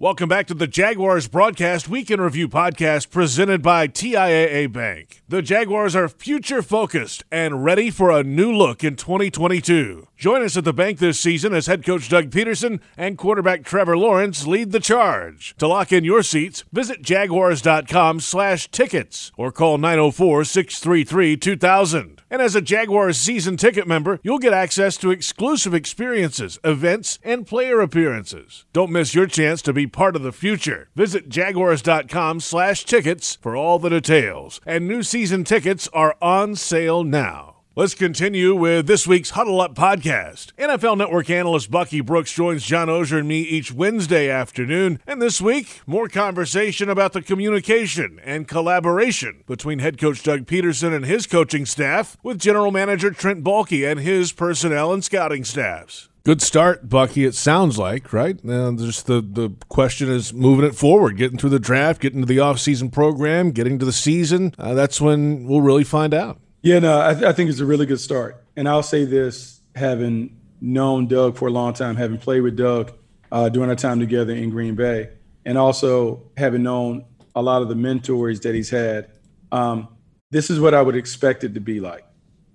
Welcome 0.00 0.28
back 0.28 0.46
to 0.46 0.54
the 0.54 0.68
Jaguars 0.68 1.26
Broadcast 1.26 1.88
Weekend 1.88 2.22
Review 2.22 2.48
Podcast 2.48 3.10
presented 3.10 3.62
by 3.62 3.88
TIAA 3.88 4.72
Bank. 4.72 5.22
The 5.28 5.42
Jaguars 5.42 5.96
are 5.96 6.08
future 6.08 6.62
focused 6.62 7.24
and 7.32 7.64
ready 7.64 7.90
for 7.90 8.12
a 8.12 8.22
new 8.22 8.52
look 8.52 8.84
in 8.84 8.94
2022. 8.94 10.06
Join 10.16 10.44
us 10.44 10.56
at 10.56 10.62
the 10.62 10.72
bank 10.72 11.00
this 11.00 11.18
season 11.18 11.52
as 11.52 11.66
head 11.66 11.84
coach 11.84 12.08
Doug 12.08 12.30
Pederson 12.30 12.78
and 12.96 13.18
quarterback 13.18 13.64
Trevor 13.64 13.98
Lawrence 13.98 14.46
lead 14.46 14.70
the 14.70 14.78
charge. 14.78 15.56
To 15.58 15.66
lock 15.66 15.90
in 15.90 16.04
your 16.04 16.22
seats, 16.22 16.62
visit 16.72 17.02
jaguars.com 17.02 18.20
slash 18.20 18.70
tickets 18.70 19.32
or 19.36 19.50
call 19.50 19.78
904-633-2000. 19.78 22.17
And 22.30 22.42
as 22.42 22.54
a 22.54 22.60
Jaguars 22.60 23.18
season 23.18 23.56
ticket 23.56 23.86
member, 23.86 24.20
you'll 24.22 24.38
get 24.38 24.52
access 24.52 24.96
to 24.98 25.10
exclusive 25.10 25.74
experiences, 25.74 26.58
events, 26.64 27.18
and 27.22 27.46
player 27.46 27.80
appearances. 27.80 28.64
Don't 28.72 28.92
miss 28.92 29.14
your 29.14 29.26
chance 29.26 29.62
to 29.62 29.72
be 29.72 29.86
part 29.86 30.16
of 30.16 30.22
the 30.22 30.32
future. 30.32 30.88
Visit 30.94 31.28
jaguars.com 31.28 32.40
slash 32.40 32.84
tickets 32.84 33.36
for 33.40 33.56
all 33.56 33.78
the 33.78 33.90
details. 33.90 34.60
And 34.66 34.86
new 34.86 35.02
season 35.02 35.44
tickets 35.44 35.88
are 35.92 36.16
on 36.20 36.56
sale 36.56 37.04
now. 37.04 37.57
Let's 37.78 37.94
continue 37.94 38.56
with 38.56 38.88
this 38.88 39.06
week's 39.06 39.30
Huddle 39.30 39.60
Up 39.60 39.76
podcast. 39.76 40.52
NFL 40.54 40.98
Network 40.98 41.30
analyst 41.30 41.70
Bucky 41.70 42.00
Brooks 42.00 42.32
joins 42.32 42.64
John 42.64 42.88
Oehser 42.88 43.20
and 43.20 43.28
me 43.28 43.42
each 43.42 43.70
Wednesday 43.70 44.28
afternoon. 44.28 44.98
And 45.06 45.22
this 45.22 45.40
week, 45.40 45.82
more 45.86 46.08
conversation 46.08 46.88
about 46.88 47.12
the 47.12 47.22
communication 47.22 48.18
and 48.24 48.48
collaboration 48.48 49.44
between 49.46 49.78
head 49.78 49.96
coach 49.96 50.24
Doug 50.24 50.46
Pederson 50.46 50.92
and 50.92 51.04
his 51.04 51.28
coaching 51.28 51.64
staff 51.64 52.16
with 52.20 52.40
general 52.40 52.72
manager 52.72 53.12
Trent 53.12 53.44
Baalke 53.44 53.88
and 53.88 54.00
his 54.00 54.32
personnel 54.32 54.92
and 54.92 55.04
scouting 55.04 55.44
staffs. 55.44 56.08
Good 56.24 56.42
start, 56.42 56.88
Bucky. 56.88 57.24
It 57.24 57.36
sounds 57.36 57.78
like 57.78 58.12
right. 58.12 58.44
Now, 58.44 58.72
just 58.72 59.06
the 59.06 59.20
the 59.20 59.50
question 59.68 60.10
is 60.10 60.34
moving 60.34 60.66
it 60.66 60.74
forward, 60.74 61.16
getting 61.16 61.38
through 61.38 61.50
the 61.50 61.60
draft, 61.60 62.00
getting 62.00 62.22
to 62.22 62.26
the 62.26 62.38
offseason 62.38 62.90
program, 62.90 63.52
getting 63.52 63.78
to 63.78 63.84
the 63.84 63.92
season. 63.92 64.52
Uh, 64.58 64.74
that's 64.74 65.00
when 65.00 65.46
we'll 65.46 65.60
really 65.60 65.84
find 65.84 66.12
out. 66.12 66.40
Yeah, 66.62 66.80
no, 66.80 67.00
I, 67.00 67.14
th- 67.14 67.24
I, 67.24 67.32
think 67.32 67.50
it's 67.50 67.60
a 67.60 67.66
really 67.66 67.86
good 67.86 68.00
start. 68.00 68.44
And 68.56 68.68
I'll 68.68 68.82
say 68.82 69.04
this, 69.04 69.60
having 69.76 70.36
known 70.60 71.06
Doug 71.06 71.36
for 71.36 71.46
a 71.46 71.50
long 71.50 71.72
time, 71.72 71.94
having 71.94 72.18
played 72.18 72.40
with 72.40 72.56
Doug 72.56 72.92
uh, 73.30 73.48
during 73.48 73.70
our 73.70 73.76
time 73.76 74.00
together 74.00 74.34
in 74.34 74.50
Green 74.50 74.74
Bay, 74.74 75.10
and 75.44 75.56
also 75.56 76.30
having 76.36 76.64
known 76.64 77.04
a 77.36 77.42
lot 77.42 77.62
of 77.62 77.68
the 77.68 77.76
mentors 77.76 78.40
that 78.40 78.54
he's 78.54 78.70
had, 78.70 79.10
um, 79.52 79.88
this 80.30 80.50
is 80.50 80.58
what 80.58 80.74
I 80.74 80.82
would 80.82 80.96
expect 80.96 81.44
it 81.44 81.54
to 81.54 81.60
be 81.60 81.80
like. 81.80 82.04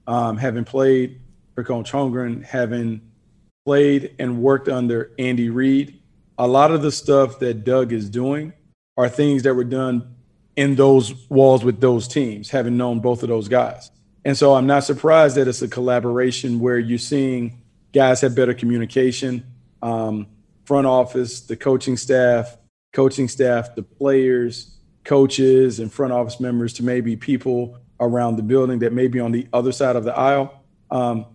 Um, 0.05 0.37
having 0.37 0.65
played 0.65 1.21
for 1.55 1.63
Coach 1.63 1.91
Holmgren, 1.91 2.43
having 2.43 3.01
played 3.65 4.15
and 4.19 4.41
worked 4.41 4.67
under 4.67 5.13
Andy 5.17 5.49
Reid, 5.49 6.01
a 6.37 6.47
lot 6.47 6.71
of 6.71 6.81
the 6.81 6.91
stuff 6.91 7.39
that 7.39 7.63
Doug 7.63 7.93
is 7.93 8.09
doing 8.09 8.51
are 8.97 9.07
things 9.07 9.43
that 9.43 9.53
were 9.53 9.63
done 9.63 10.12
in 10.55 10.75
those 10.75 11.13
walls 11.29 11.63
with 11.63 11.81
those 11.81 12.07
teams, 12.07 12.49
having 12.49 12.77
known 12.77 12.99
both 12.99 13.23
of 13.23 13.29
those 13.29 13.47
guys. 13.47 13.91
And 14.25 14.37
so 14.37 14.55
I'm 14.55 14.67
not 14.67 14.83
surprised 14.83 15.35
that 15.37 15.47
it's 15.47 15.61
a 15.61 15.67
collaboration 15.67 16.59
where 16.59 16.79
you're 16.79 16.97
seeing 16.97 17.61
guys 17.93 18.21
have 18.21 18.35
better 18.35 18.53
communication, 18.53 19.45
um, 19.81 20.27
front 20.65 20.87
office, 20.87 21.41
the 21.41 21.55
coaching 21.55 21.97
staff, 21.97 22.57
coaching 22.93 23.27
staff, 23.27 23.75
the 23.75 23.83
players, 23.83 24.77
coaches, 25.03 25.79
and 25.79 25.91
front 25.91 26.13
office 26.13 26.39
members 26.39 26.73
to 26.73 26.83
maybe 26.83 27.15
people 27.15 27.77
around 27.99 28.37
the 28.37 28.43
building 28.43 28.79
that 28.79 28.93
may 28.93 29.07
be 29.07 29.19
on 29.19 29.31
the 29.31 29.47
other 29.51 29.71
side 29.71 29.95
of 29.95 30.03
the 30.03 30.15
aisle. 30.17 30.63
Um, 30.89 31.25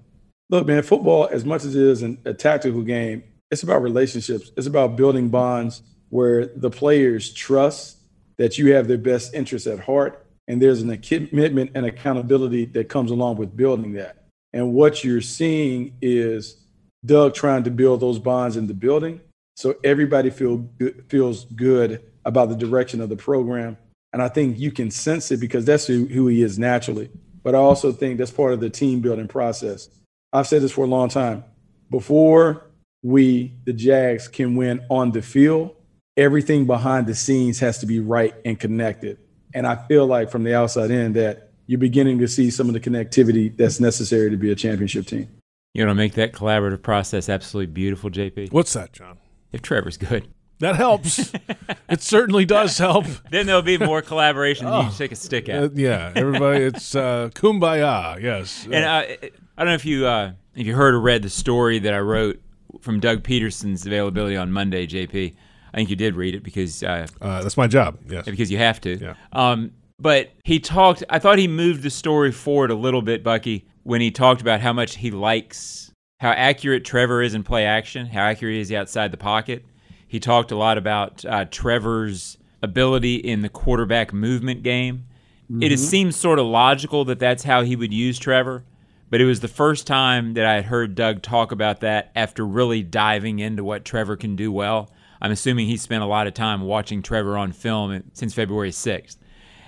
look, 0.48 0.66
man, 0.66 0.82
football, 0.82 1.28
as 1.30 1.44
much 1.44 1.64
as 1.64 1.74
it 1.74 1.82
is 1.82 2.02
an, 2.02 2.18
a 2.24 2.32
tactical 2.32 2.82
game, 2.82 3.22
it's 3.50 3.62
about 3.62 3.82
relationships. 3.82 4.50
It's 4.56 4.66
about 4.66 4.96
building 4.96 5.28
bonds 5.28 5.82
where 6.10 6.46
the 6.46 6.70
players 6.70 7.32
trust 7.32 7.97
that 8.38 8.58
you 8.58 8.72
have 8.74 8.88
their 8.88 8.98
best 8.98 9.34
interests 9.34 9.66
at 9.66 9.80
heart, 9.80 10.26
and 10.46 10.62
there's 10.62 10.80
an 10.80 10.96
commitment 10.98 11.72
and 11.74 11.84
accountability 11.84 12.64
that 12.66 12.88
comes 12.88 13.10
along 13.10 13.36
with 13.36 13.56
building 13.56 13.92
that. 13.92 14.24
And 14.52 14.72
what 14.72 15.04
you're 15.04 15.20
seeing 15.20 15.96
is 16.00 16.64
Doug 17.04 17.34
trying 17.34 17.64
to 17.64 17.70
build 17.70 18.00
those 18.00 18.18
bonds 18.18 18.56
in 18.56 18.66
the 18.66 18.74
building, 18.74 19.20
so 19.56 19.74
everybody 19.84 20.30
feel 20.30 20.68
feels 21.08 21.44
good 21.44 22.02
about 22.24 22.48
the 22.48 22.56
direction 22.56 23.00
of 23.00 23.08
the 23.08 23.16
program. 23.16 23.76
And 24.12 24.22
I 24.22 24.28
think 24.28 24.58
you 24.58 24.70
can 24.70 24.90
sense 24.90 25.30
it 25.30 25.40
because 25.40 25.64
that's 25.64 25.86
who, 25.86 26.06
who 26.06 26.28
he 26.28 26.42
is 26.42 26.58
naturally. 26.58 27.10
But 27.42 27.54
I 27.54 27.58
also 27.58 27.92
think 27.92 28.18
that's 28.18 28.30
part 28.30 28.52
of 28.52 28.60
the 28.60 28.70
team 28.70 29.00
building 29.00 29.28
process. 29.28 29.88
I've 30.32 30.46
said 30.46 30.62
this 30.62 30.72
for 30.72 30.84
a 30.84 30.88
long 30.88 31.08
time. 31.08 31.44
Before 31.90 32.66
we, 33.02 33.54
the 33.64 33.72
Jags, 33.72 34.28
can 34.28 34.56
win 34.56 34.84
on 34.90 35.12
the 35.12 35.22
field, 35.22 35.74
everything 36.18 36.66
behind 36.66 37.06
the 37.06 37.14
scenes 37.14 37.60
has 37.60 37.78
to 37.78 37.86
be 37.86 38.00
right 38.00 38.34
and 38.44 38.58
connected. 38.58 39.16
And 39.54 39.66
I 39.66 39.76
feel 39.86 40.06
like 40.06 40.30
from 40.30 40.42
the 40.42 40.54
outside 40.54 40.90
in 40.90 41.14
that 41.14 41.52
you're 41.66 41.78
beginning 41.78 42.18
to 42.18 42.28
see 42.28 42.50
some 42.50 42.66
of 42.66 42.74
the 42.74 42.80
connectivity 42.80 43.56
that's 43.56 43.80
necessary 43.80 44.28
to 44.28 44.36
be 44.36 44.50
a 44.50 44.54
championship 44.54 45.06
team. 45.06 45.28
You 45.72 45.86
know, 45.86 45.94
make 45.94 46.14
that 46.14 46.32
collaborative 46.32 46.82
process 46.82 47.28
absolutely 47.28 47.72
beautiful, 47.72 48.10
JP. 48.10 48.52
What's 48.52 48.72
that, 48.72 48.92
John? 48.92 49.18
If 49.52 49.62
Trevor's 49.62 49.96
good. 49.96 50.28
That 50.58 50.74
helps. 50.74 51.32
it 51.88 52.02
certainly 52.02 52.44
does 52.44 52.76
help. 52.78 53.06
then 53.30 53.46
there'll 53.46 53.62
be 53.62 53.78
more 53.78 54.02
collaboration. 54.02 54.66
oh, 54.66 54.82
you 54.82 54.90
take 54.90 55.12
a 55.12 55.16
stick 55.16 55.48
at. 55.48 55.62
Uh, 55.62 55.68
yeah, 55.72 56.12
everybody. 56.16 56.64
It's 56.64 56.96
uh, 56.96 57.30
kumbaya. 57.34 58.20
Yes. 58.20 58.66
And 58.72 58.84
uh, 58.84 59.28
I 59.56 59.64
don't 59.64 59.68
know 59.68 59.74
if 59.74 59.84
you 59.84 60.06
uh, 60.06 60.32
if 60.56 60.66
you 60.66 60.74
heard 60.74 60.94
or 60.94 61.00
read 61.00 61.22
the 61.22 61.30
story 61.30 61.78
that 61.78 61.94
I 61.94 62.00
wrote 62.00 62.40
from 62.80 62.98
Doug 62.98 63.22
Pederson's 63.22 63.86
availability 63.86 64.36
on 64.36 64.50
Monday, 64.50 64.86
JP. 64.86 65.36
I 65.72 65.76
think 65.76 65.90
you 65.90 65.96
did 65.96 66.16
read 66.16 66.34
it 66.34 66.42
because 66.42 66.82
uh, 66.82 67.06
uh, 67.20 67.42
that's 67.42 67.56
my 67.56 67.66
job. 67.66 67.98
Yes, 68.08 68.24
because 68.24 68.50
you 68.50 68.58
have 68.58 68.80
to. 68.82 68.96
Yeah. 68.96 69.14
Um, 69.32 69.72
but 70.00 70.30
he 70.44 70.60
talked. 70.60 71.04
I 71.10 71.18
thought 71.18 71.38
he 71.38 71.48
moved 71.48 71.82
the 71.82 71.90
story 71.90 72.32
forward 72.32 72.70
a 72.70 72.74
little 72.74 73.02
bit, 73.02 73.22
Bucky, 73.22 73.66
when 73.82 74.00
he 74.00 74.10
talked 74.10 74.40
about 74.40 74.60
how 74.60 74.72
much 74.72 74.96
he 74.96 75.10
likes 75.10 75.88
how 76.20 76.30
accurate 76.30 76.84
Trevor 76.84 77.22
is 77.22 77.34
in 77.34 77.44
play 77.44 77.64
action, 77.64 78.06
how 78.06 78.22
accurate 78.22 78.56
is 78.56 78.68
he 78.68 78.74
is 78.74 78.78
outside 78.78 79.12
the 79.12 79.16
pocket. 79.16 79.64
He 80.06 80.18
talked 80.18 80.50
a 80.50 80.56
lot 80.56 80.78
about 80.78 81.24
uh, 81.24 81.44
Trevor's 81.44 82.38
ability 82.62 83.16
in 83.16 83.42
the 83.42 83.48
quarterback 83.48 84.12
movement 84.12 84.62
game. 84.62 85.04
Mm-hmm. 85.50 85.62
It 85.62 85.78
seems 85.78 86.16
sort 86.16 86.38
of 86.38 86.46
logical 86.46 87.04
that 87.06 87.20
that's 87.20 87.44
how 87.44 87.62
he 87.62 87.76
would 87.76 87.92
use 87.92 88.18
Trevor. 88.18 88.64
But 89.10 89.20
it 89.20 89.24
was 89.24 89.40
the 89.40 89.48
first 89.48 89.86
time 89.86 90.34
that 90.34 90.44
I 90.44 90.54
had 90.54 90.66
heard 90.66 90.94
Doug 90.94 91.22
talk 91.22 91.50
about 91.50 91.80
that 91.80 92.10
after 92.14 92.44
really 92.44 92.82
diving 92.82 93.38
into 93.38 93.64
what 93.64 93.84
Trevor 93.84 94.16
can 94.16 94.36
do 94.36 94.52
well. 94.52 94.90
I'm 95.20 95.30
assuming 95.30 95.66
he 95.66 95.76
spent 95.76 96.02
a 96.02 96.06
lot 96.06 96.26
of 96.26 96.34
time 96.34 96.62
watching 96.62 97.02
Trevor 97.02 97.36
on 97.36 97.52
film 97.52 98.02
since 98.12 98.34
February 98.34 98.70
6th. 98.70 99.16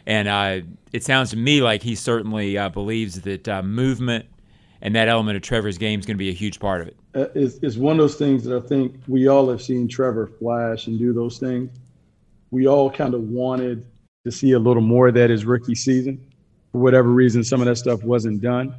And 0.07 0.29
uh, 0.29 0.61
it 0.93 1.05
sounds 1.05 1.31
to 1.31 1.37
me 1.37 1.61
like 1.61 1.83
he 1.83 1.95
certainly 1.95 2.57
uh, 2.57 2.69
believes 2.69 3.21
that 3.23 3.49
uh, 3.49 3.63
movement 3.63 4.27
and 4.83 4.95
that 4.97 5.09
element 5.09 5.37
of 5.37 5.43
Trevor's 5.43 5.79
game 5.79 6.01
is 6.01 6.07
going 6.07 6.17
to 6.17 6.19
be 6.19 6.31
a 6.31 6.35
huge 6.35 6.59
part 6.59 6.81
of 6.81 6.89
it. 6.89 6.97
Uh, 7.15 7.27
it's, 7.35 7.59
it's 7.63 7.77
one 7.77 7.97
of 7.97 7.99
those 7.99 8.17
things 8.17 8.45
that 8.45 8.57
I 8.57 8.67
think 8.67 8.97
we 9.09 9.29
all 9.29 9.49
have 9.51 9.61
seen 9.61 9.89
Trevor 9.89 10.27
flash 10.27 10.87
and 10.87 10.99
do 10.99 11.13
those 11.13 11.39
things. 11.39 11.71
We 12.51 12.67
all 12.67 12.91
kind 12.91 13.15
of 13.15 13.23
wanted 13.23 13.85
to 14.25 14.33
see 14.33 14.53
a 14.53 14.59
little 14.59 14.83
more 14.83 15.09
of 15.09 15.15
that 15.15 15.31
his 15.31 15.45
rookie 15.45 15.75
season. 15.75 16.25
For 16.73 16.81
whatever 16.81 17.09
reason, 17.09 17.43
some 17.45 17.61
of 17.61 17.67
that 17.67 17.77
stuff 17.77 18.03
wasn't 18.03 18.41
done. 18.41 18.75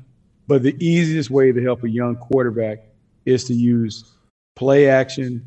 But 0.47 0.63
the 0.63 0.75
easiest 0.83 1.29
way 1.29 1.51
to 1.51 1.61
help 1.61 1.83
a 1.83 1.89
young 1.89 2.15
quarterback 2.15 2.79
is 3.25 3.43
to 3.45 3.53
use 3.53 4.05
play 4.55 4.89
action 4.89 5.45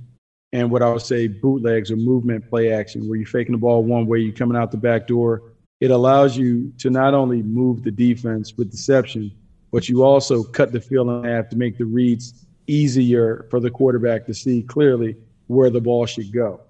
and 0.54 0.70
what 0.70 0.82
I 0.82 0.90
would 0.90 1.02
say 1.02 1.26
bootlegs 1.26 1.90
or 1.90 1.96
movement 1.96 2.49
play 2.49 2.70
action, 2.70 3.08
where 3.08 3.18
you're 3.18 3.26
faking 3.26 3.52
the 3.52 3.58
ball 3.58 3.82
one 3.82 4.06
way, 4.06 4.21
you're 4.21 4.32
coming 4.32 4.56
out 4.56 4.71
the 4.71 4.76
back 4.76 5.08
door. 5.08 5.43
It 5.80 5.90
allows 5.90 6.36
you 6.36 6.73
to 6.78 6.90
not 6.90 7.12
only 7.12 7.43
move 7.43 7.82
the 7.82 7.90
defense 7.90 8.54
with 8.56 8.71
deception, 8.71 9.32
but 9.73 9.88
you 9.88 10.04
also 10.04 10.45
cut 10.45 10.71
the 10.71 10.80
field 10.80 11.08
in 11.08 11.25
half 11.25 11.49
to 11.49 11.56
make 11.56 11.76
the 11.76 11.84
reads 11.84 12.47
easier 12.69 13.49
for 13.50 13.58
the 13.58 13.69
quarterback 13.69 14.26
to 14.26 14.32
see 14.32 14.62
clearly 14.62 15.17
where 15.49 15.71
the 15.71 15.80
ball 15.80 16.06
should 16.06 16.32
go. 16.32 16.60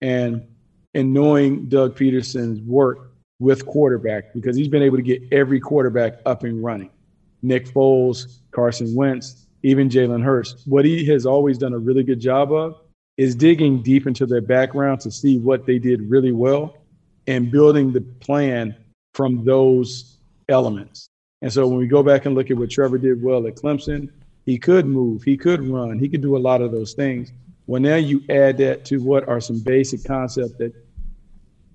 And 0.00 0.44
in 0.94 1.12
knowing 1.12 1.68
Doug 1.68 1.96
Pederson's 1.96 2.60
work 2.62 3.12
with 3.38 3.64
quarterback, 3.66 4.34
because 4.34 4.56
he's 4.56 4.66
been 4.66 4.82
able 4.82 4.96
to 4.96 5.02
get 5.02 5.22
every 5.30 5.60
quarterback 5.60 6.14
up 6.26 6.42
and 6.42 6.60
running. 6.60 6.90
Nick 7.42 7.68
Foles, 7.68 8.40
Carson 8.50 8.96
Wentz, 8.96 9.46
even 9.62 9.88
Jalen 9.88 10.24
Hurts. 10.24 10.66
What 10.66 10.84
he 10.84 11.06
has 11.06 11.24
always 11.24 11.56
done 11.56 11.72
a 11.72 11.78
really 11.78 12.02
good 12.02 12.18
job 12.18 12.52
of 12.52 12.80
is 13.18 13.34
digging 13.34 13.82
deep 13.82 14.06
into 14.06 14.24
their 14.24 14.40
background 14.40 15.00
to 15.00 15.10
see 15.10 15.38
what 15.38 15.66
they 15.66 15.78
did 15.78 16.00
really 16.08 16.32
well 16.32 16.78
and 17.26 17.50
building 17.50 17.92
the 17.92 18.00
plan 18.00 18.74
from 19.12 19.44
those 19.44 20.16
elements. 20.48 21.10
And 21.42 21.52
so 21.52 21.68
when 21.68 21.78
we 21.78 21.86
go 21.86 22.02
back 22.02 22.24
and 22.24 22.34
look 22.34 22.50
at 22.50 22.56
what 22.56 22.70
Trevor 22.70 22.96
did 22.96 23.22
well 23.22 23.46
at 23.46 23.56
Clemson, 23.56 24.08
he 24.46 24.56
could 24.56 24.86
move, 24.86 25.22
he 25.22 25.36
could 25.36 25.62
run, 25.62 25.98
he 25.98 26.08
could 26.08 26.22
do 26.22 26.36
a 26.36 26.38
lot 26.38 26.62
of 26.62 26.72
those 26.72 26.94
things. 26.94 27.30
Well, 27.66 27.82
now 27.82 27.96
you 27.96 28.22
add 28.30 28.56
that 28.58 28.86
to 28.86 29.02
what 29.02 29.28
are 29.28 29.40
some 29.40 29.58
basic 29.58 30.02
concepts 30.04 30.54
that 30.54 30.72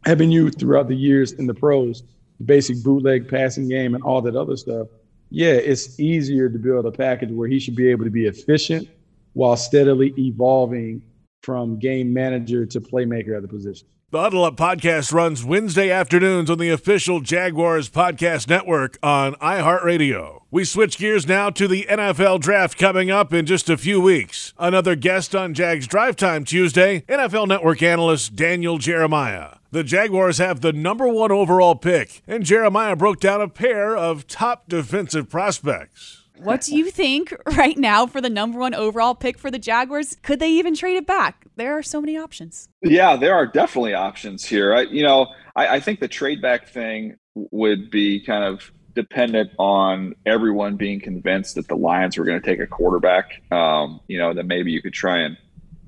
have 0.06 0.18
been 0.18 0.32
used 0.32 0.58
throughout 0.58 0.88
the 0.88 0.96
years 0.96 1.34
in 1.34 1.46
the 1.46 1.54
pros, 1.54 2.02
the 2.40 2.46
basic 2.46 2.82
bootleg 2.84 3.28
passing 3.28 3.70
game 3.70 3.94
and 3.94 4.04
all 4.04 4.22
that 4.24 4.36
other 4.36 4.58
stuff 4.58 4.88
yeah, 5.36 5.54
it's 5.54 6.00
easier 6.00 6.48
to 6.48 6.60
build 6.60 6.86
a 6.86 6.92
package 6.92 7.32
where 7.32 7.48
he 7.48 7.60
should 7.60 7.76
be 7.76 7.90
able 7.90 8.06
to 8.06 8.12
be 8.12 8.28
efficient 8.28 8.88
while 9.34 9.58
steadily 9.58 10.14
evolving 10.16 11.02
from 11.44 11.78
game 11.78 12.14
manager 12.14 12.66
to 12.66 12.82
playmaker 12.82 13.36
at 13.36 13.42
the 13.42 13.48
position. 13.48 13.88
The 14.12 14.22
Huddle 14.22 14.44
Up 14.44 14.56
podcast 14.56 15.12
runs 15.12 15.44
Wednesday 15.44 15.90
afternoons 15.90 16.48
on 16.52 16.60
the 16.60 16.70
official 16.70 17.20
Jaguars 17.20 17.90
podcast 17.90 18.48
network 18.48 19.00
on 19.02 19.34
iHeartRadio. 19.36 20.42
We 20.52 20.66
switch 20.66 21.00
gears 21.00 21.28
now 21.28 21.50
to 21.50 21.68
the 21.68 21.88
NFL 21.90 22.40
draft 22.42 22.78
coming 22.78 23.10
up 23.10 23.34
in 23.34 23.48
just 23.48 23.72
a 23.72 23.78
few 23.78 24.00
weeks. 24.00 24.54
Another 24.60 24.96
guest 24.96 25.36
on 25.36 25.56
Jags 25.56 25.88
Drive 25.88 26.16
Time 26.16 26.46
Tuesday, 26.46 27.02
NFL 27.10 27.48
Network 27.48 27.82
analyst 27.82 28.36
Daniel 28.36 28.78
Jeremiah. 28.78 29.56
The 29.72 29.84
Jaguars 29.84 30.38
have 30.38 30.62
the 30.62 30.74
number 30.74 31.08
one 31.08 31.32
overall 31.32 31.74
pick, 31.74 32.22
and 32.28 32.44
Jeremiah 32.46 32.96
broke 32.96 33.20
down 33.20 33.42
a 33.42 33.48
pair 33.50 33.98
of 33.98 34.28
top 34.28 34.70
defensive 34.70 35.28
prospects. 35.28 36.23
What 36.38 36.62
do 36.62 36.76
you 36.76 36.90
think 36.90 37.34
right 37.58 37.78
now 37.78 38.08
for 38.08 38.22
the 38.22 38.30
number 38.30 38.60
one 38.60 38.74
overall 38.74 39.16
pick 39.16 39.38
for 39.38 39.52
the 39.52 39.60
Jaguars? 39.60 40.18
Could 40.22 40.40
they 40.40 40.50
even 40.52 40.76
trade 40.76 40.96
it 40.96 41.08
back? 41.08 41.46
There 41.56 41.78
are 41.78 41.84
so 41.84 42.02
many 42.02 42.18
options. 42.18 42.70
Yeah, 42.82 43.16
there 43.16 43.36
are 43.36 43.46
definitely 43.46 43.94
options 43.94 44.46
here. 44.46 44.74
I, 44.74 44.82
you 44.82 45.04
know, 45.04 45.28
I, 45.56 45.76
I 45.76 45.80
think 45.80 46.00
the 46.00 46.08
trade 46.08 46.42
back 46.42 46.68
thing 46.68 47.18
would 47.36 47.90
be 47.90 48.20
kind 48.20 48.44
of 48.44 48.72
dependent 48.96 49.52
on 49.58 50.14
everyone 50.26 50.76
being 50.76 51.00
convinced 51.00 51.56
that 51.56 51.68
the 51.68 51.76
Lions 51.76 52.18
were 52.18 52.26
going 52.26 52.40
to 52.40 52.46
take 52.46 52.60
a 52.60 52.68
quarterback. 52.68 53.42
Um, 53.52 54.00
you 54.08 54.18
know, 54.18 54.34
then 54.34 54.48
maybe 54.48 54.72
you 54.72 54.82
could 54.82 54.94
try 54.94 55.20
and 55.20 55.38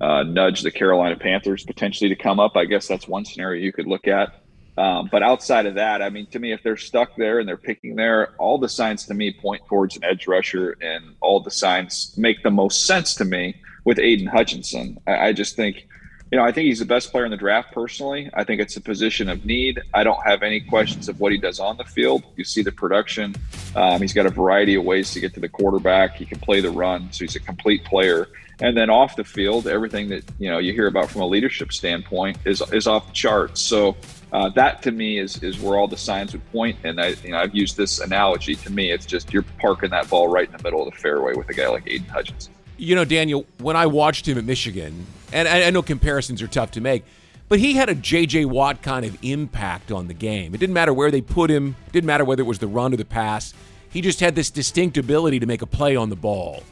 uh, 0.00 0.22
nudge 0.24 0.62
the 0.62 0.70
Carolina 0.70 1.16
Panthers 1.16 1.64
potentially 1.64 2.08
to 2.10 2.16
come 2.16 2.40
up. 2.40 2.56
I 2.56 2.64
guess 2.64 2.86
that's 2.86 3.08
one 3.08 3.24
scenario 3.24 3.62
you 3.62 3.72
could 3.72 3.86
look 3.86 4.08
at. 4.08 4.42
Um, 4.78 5.08
but 5.10 5.22
outside 5.22 5.64
of 5.66 5.74
that, 5.76 6.02
I 6.02 6.10
mean, 6.10 6.26
to 6.26 6.38
me, 6.38 6.52
if 6.52 6.62
they're 6.62 6.76
stuck 6.76 7.16
there 7.16 7.38
and 7.38 7.48
they're 7.48 7.56
picking 7.56 7.96
there, 7.96 8.34
all 8.38 8.58
the 8.58 8.68
signs 8.68 9.06
to 9.06 9.14
me 9.14 9.32
point 9.32 9.62
towards 9.66 9.96
an 9.96 10.04
edge 10.04 10.26
rusher, 10.26 10.76
and 10.82 11.14
all 11.20 11.40
the 11.40 11.50
signs 11.50 12.14
make 12.16 12.42
the 12.42 12.50
most 12.50 12.86
sense 12.86 13.14
to 13.16 13.24
me 13.24 13.56
with 13.84 13.98
Aidan 13.98 14.26
Hutchinson. 14.26 14.98
I, 15.06 15.28
I 15.28 15.32
just 15.32 15.56
think, 15.56 15.88
you 16.30 16.36
know, 16.36 16.44
I 16.44 16.52
think 16.52 16.66
he's 16.66 16.80
the 16.80 16.84
best 16.84 17.10
player 17.10 17.24
in 17.24 17.30
the 17.30 17.36
draft 17.38 17.72
personally. 17.72 18.28
I 18.34 18.44
think 18.44 18.60
it's 18.60 18.76
a 18.76 18.80
position 18.80 19.30
of 19.30 19.46
need. 19.46 19.80
I 19.94 20.04
don't 20.04 20.20
have 20.26 20.42
any 20.42 20.60
questions 20.60 21.08
of 21.08 21.20
what 21.20 21.32
he 21.32 21.38
does 21.38 21.58
on 21.60 21.78
the 21.78 21.84
field. 21.84 22.24
You 22.36 22.44
see 22.44 22.62
the 22.62 22.72
production. 22.72 23.34
Um, 23.74 24.02
he's 24.02 24.12
got 24.12 24.26
a 24.26 24.30
variety 24.30 24.74
of 24.74 24.84
ways 24.84 25.12
to 25.12 25.20
get 25.20 25.32
to 25.34 25.40
the 25.40 25.48
quarterback. 25.48 26.16
He 26.16 26.26
can 26.26 26.40
play 26.40 26.60
the 26.60 26.70
run, 26.70 27.12
so 27.12 27.24
he's 27.24 27.36
a 27.36 27.40
complete 27.40 27.84
player. 27.84 28.28
And 28.60 28.76
then 28.76 28.88
off 28.88 29.16
the 29.16 29.24
field, 29.24 29.66
everything 29.66 30.08
that 30.08 30.24
you 30.38 30.50
know 30.50 30.58
you 30.58 30.72
hear 30.72 30.86
about 30.86 31.10
from 31.10 31.20
a 31.20 31.26
leadership 31.26 31.72
standpoint 31.72 32.38
is 32.44 32.62
is 32.72 32.86
off 32.86 33.06
the 33.08 33.12
charts. 33.12 33.60
So 33.60 33.96
uh, 34.32 34.48
that 34.50 34.82
to 34.82 34.92
me 34.92 35.18
is 35.18 35.42
is 35.42 35.60
where 35.60 35.78
all 35.78 35.88
the 35.88 35.96
signs 35.96 36.32
would 36.32 36.52
point. 36.52 36.78
And 36.84 37.00
I 37.00 37.08
you 37.22 37.30
know 37.30 37.38
I've 37.38 37.54
used 37.54 37.76
this 37.76 38.00
analogy. 38.00 38.54
To 38.56 38.70
me, 38.70 38.90
it's 38.92 39.04
just 39.04 39.32
you're 39.32 39.44
parking 39.60 39.90
that 39.90 40.08
ball 40.08 40.28
right 40.28 40.46
in 40.46 40.56
the 40.56 40.62
middle 40.62 40.86
of 40.86 40.92
the 40.92 40.98
fairway 40.98 41.34
with 41.34 41.48
a 41.50 41.54
guy 41.54 41.68
like 41.68 41.86
Aidan 41.86 42.08
Hutchinson. 42.08 42.52
You 42.78 42.94
know, 42.94 43.04
Daniel, 43.04 43.46
when 43.58 43.76
I 43.76 43.86
watched 43.86 44.26
him 44.26 44.36
at 44.38 44.44
Michigan, 44.44 45.06
and 45.32 45.48
I, 45.48 45.64
I 45.64 45.70
know 45.70 45.82
comparisons 45.82 46.42
are 46.42 46.46
tough 46.46 46.72
to 46.72 46.80
make, 46.80 47.04
but 47.48 47.58
he 47.58 47.74
had 47.74 47.88
a 47.88 47.94
J.J. 47.94 48.46
Watt 48.46 48.82
kind 48.82 49.06
of 49.06 49.16
impact 49.22 49.92
on 49.92 50.08
the 50.08 50.14
game. 50.14 50.54
It 50.54 50.58
didn't 50.58 50.74
matter 50.74 50.92
where 50.92 51.10
they 51.10 51.20
put 51.20 51.50
him. 51.50 51.76
Didn't 51.92 52.06
matter 52.06 52.24
whether 52.24 52.42
it 52.42 52.46
was 52.46 52.58
the 52.58 52.66
run 52.66 52.92
or 52.92 52.96
the 52.96 53.04
pass. 53.04 53.54
He 53.88 54.00
just 54.00 54.20
had 54.20 54.34
this 54.34 54.50
distinct 54.50 54.98
ability 54.98 55.40
to 55.40 55.46
make 55.46 55.62
a 55.62 55.66
play 55.66 55.96
on 55.96 56.10
the 56.10 56.16
ball. 56.16 56.62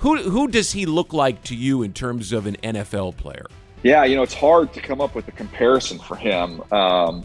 Who 0.00 0.16
who 0.16 0.48
does 0.48 0.72
he 0.72 0.86
look 0.86 1.12
like 1.12 1.44
to 1.44 1.54
you 1.54 1.82
in 1.82 1.92
terms 1.92 2.32
of 2.32 2.46
an 2.46 2.56
NFL 2.62 3.18
player? 3.18 3.46
Yeah, 3.82 4.04
you 4.04 4.16
know, 4.16 4.22
it's 4.22 4.34
hard 4.34 4.72
to 4.74 4.80
come 4.80 5.00
up 5.00 5.14
with 5.14 5.28
a 5.28 5.32
comparison 5.32 5.98
for 5.98 6.16
him. 6.16 6.62
Um, 6.72 7.22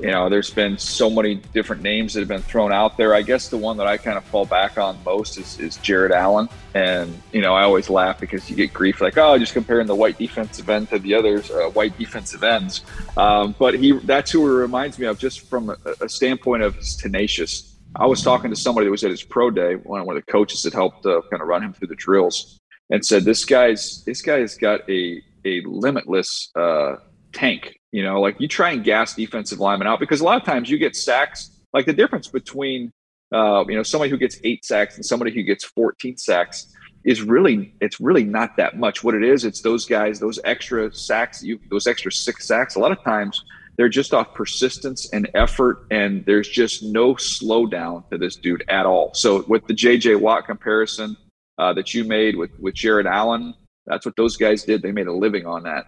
you 0.00 0.10
know, 0.10 0.28
there's 0.28 0.50
been 0.50 0.78
so 0.78 1.08
many 1.08 1.36
different 1.54 1.82
names 1.82 2.14
that 2.14 2.20
have 2.20 2.28
been 2.28 2.42
thrown 2.42 2.72
out 2.72 2.96
there. 2.96 3.14
I 3.14 3.22
guess 3.22 3.48
the 3.48 3.56
one 3.56 3.76
that 3.76 3.86
I 3.86 3.96
kind 3.96 4.16
of 4.16 4.24
fall 4.24 4.44
back 4.44 4.78
on 4.78 4.98
most 5.04 5.38
is, 5.38 5.58
is 5.60 5.76
Jared 5.78 6.12
Allen. 6.12 6.48
And, 6.74 7.20
you 7.32 7.40
know, 7.40 7.54
I 7.54 7.62
always 7.62 7.90
laugh 7.90 8.18
because 8.18 8.48
you 8.48 8.56
get 8.56 8.72
grief 8.72 9.00
like, 9.00 9.18
oh, 9.18 9.38
just 9.38 9.52
comparing 9.52 9.86
the 9.86 9.94
white 9.94 10.18
defensive 10.18 10.68
end 10.68 10.88
to 10.90 10.98
the 10.98 11.14
others, 11.14 11.50
uh, 11.50 11.68
white 11.70 11.96
defensive 11.98 12.42
ends. 12.42 12.82
Um, 13.16 13.54
but 13.58 13.78
he 13.78 13.92
that's 13.92 14.30
who 14.30 14.40
he 14.40 14.54
reminds 14.54 14.98
me 14.98 15.06
of 15.06 15.18
just 15.18 15.40
from 15.40 15.70
a, 15.70 15.76
a 16.00 16.08
standpoint 16.08 16.62
of 16.62 16.74
he's 16.74 16.96
tenacious. 16.96 17.71
I 17.96 18.06
was 18.06 18.22
talking 18.22 18.50
to 18.50 18.56
somebody 18.56 18.86
that 18.86 18.90
was 18.90 19.04
at 19.04 19.10
his 19.10 19.22
pro 19.22 19.50
day, 19.50 19.74
one 19.74 20.00
of 20.00 20.06
the 20.06 20.22
coaches 20.22 20.62
that 20.62 20.72
helped 20.72 21.04
uh, 21.06 21.20
kind 21.30 21.42
of 21.42 21.48
run 21.48 21.62
him 21.62 21.72
through 21.72 21.88
the 21.88 21.94
drills, 21.94 22.58
and 22.90 23.04
said 23.04 23.24
this 23.24 23.44
guy's 23.44 24.02
this 24.04 24.22
guy 24.22 24.38
has 24.38 24.56
got 24.56 24.88
a 24.90 25.22
a 25.44 25.60
limitless 25.66 26.50
uh, 26.56 26.96
tank 27.32 27.78
you 27.92 28.02
know, 28.02 28.20
like 28.20 28.40
you 28.40 28.48
try 28.48 28.72
and 28.72 28.82
gas 28.82 29.14
defensive 29.14 29.60
linemen 29.60 29.86
out 29.86 30.00
because 30.00 30.22
a 30.22 30.24
lot 30.24 30.40
of 30.40 30.44
times 30.44 30.68
you 30.68 30.78
get 30.78 30.96
sacks. 30.96 31.50
Like 31.74 31.86
the 31.86 31.92
difference 31.92 32.26
between, 32.26 32.90
uh, 33.32 33.64
you 33.68 33.76
know, 33.76 33.82
somebody 33.82 34.10
who 34.10 34.16
gets 34.16 34.38
eight 34.44 34.64
sacks 34.64 34.96
and 34.96 35.04
somebody 35.04 35.32
who 35.32 35.42
gets 35.42 35.64
14 35.64 36.16
sacks 36.16 36.72
is 37.04 37.22
really, 37.22 37.74
it's 37.80 38.00
really 38.00 38.24
not 38.24 38.56
that 38.56 38.78
much. 38.78 39.04
What 39.04 39.14
it 39.14 39.22
is, 39.22 39.44
it's 39.44 39.60
those 39.60 39.84
guys, 39.84 40.18
those 40.18 40.38
extra 40.44 40.92
sacks, 40.94 41.42
you, 41.42 41.60
those 41.70 41.86
extra 41.86 42.10
six 42.10 42.46
sacks. 42.46 42.76
A 42.76 42.78
lot 42.78 42.92
of 42.92 43.02
times 43.04 43.44
they're 43.76 43.88
just 43.88 44.12
off 44.12 44.34
persistence 44.34 45.12
and 45.12 45.28
effort, 45.34 45.86
and 45.90 46.24
there's 46.26 46.48
just 46.48 46.82
no 46.82 47.14
slowdown 47.14 48.08
to 48.10 48.18
this 48.18 48.36
dude 48.36 48.64
at 48.68 48.86
all. 48.86 49.12
So 49.14 49.44
with 49.48 49.66
the 49.66 49.74
JJ 49.74 50.20
Watt 50.20 50.46
comparison 50.46 51.16
uh, 51.58 51.72
that 51.74 51.94
you 51.94 52.04
made 52.04 52.36
with 52.36 52.50
with 52.58 52.74
Jared 52.74 53.06
Allen, 53.06 53.54
that's 53.86 54.06
what 54.06 54.16
those 54.16 54.36
guys 54.36 54.64
did. 54.64 54.82
They 54.82 54.92
made 54.92 55.06
a 55.06 55.12
living 55.12 55.46
on 55.46 55.62
that. 55.64 55.86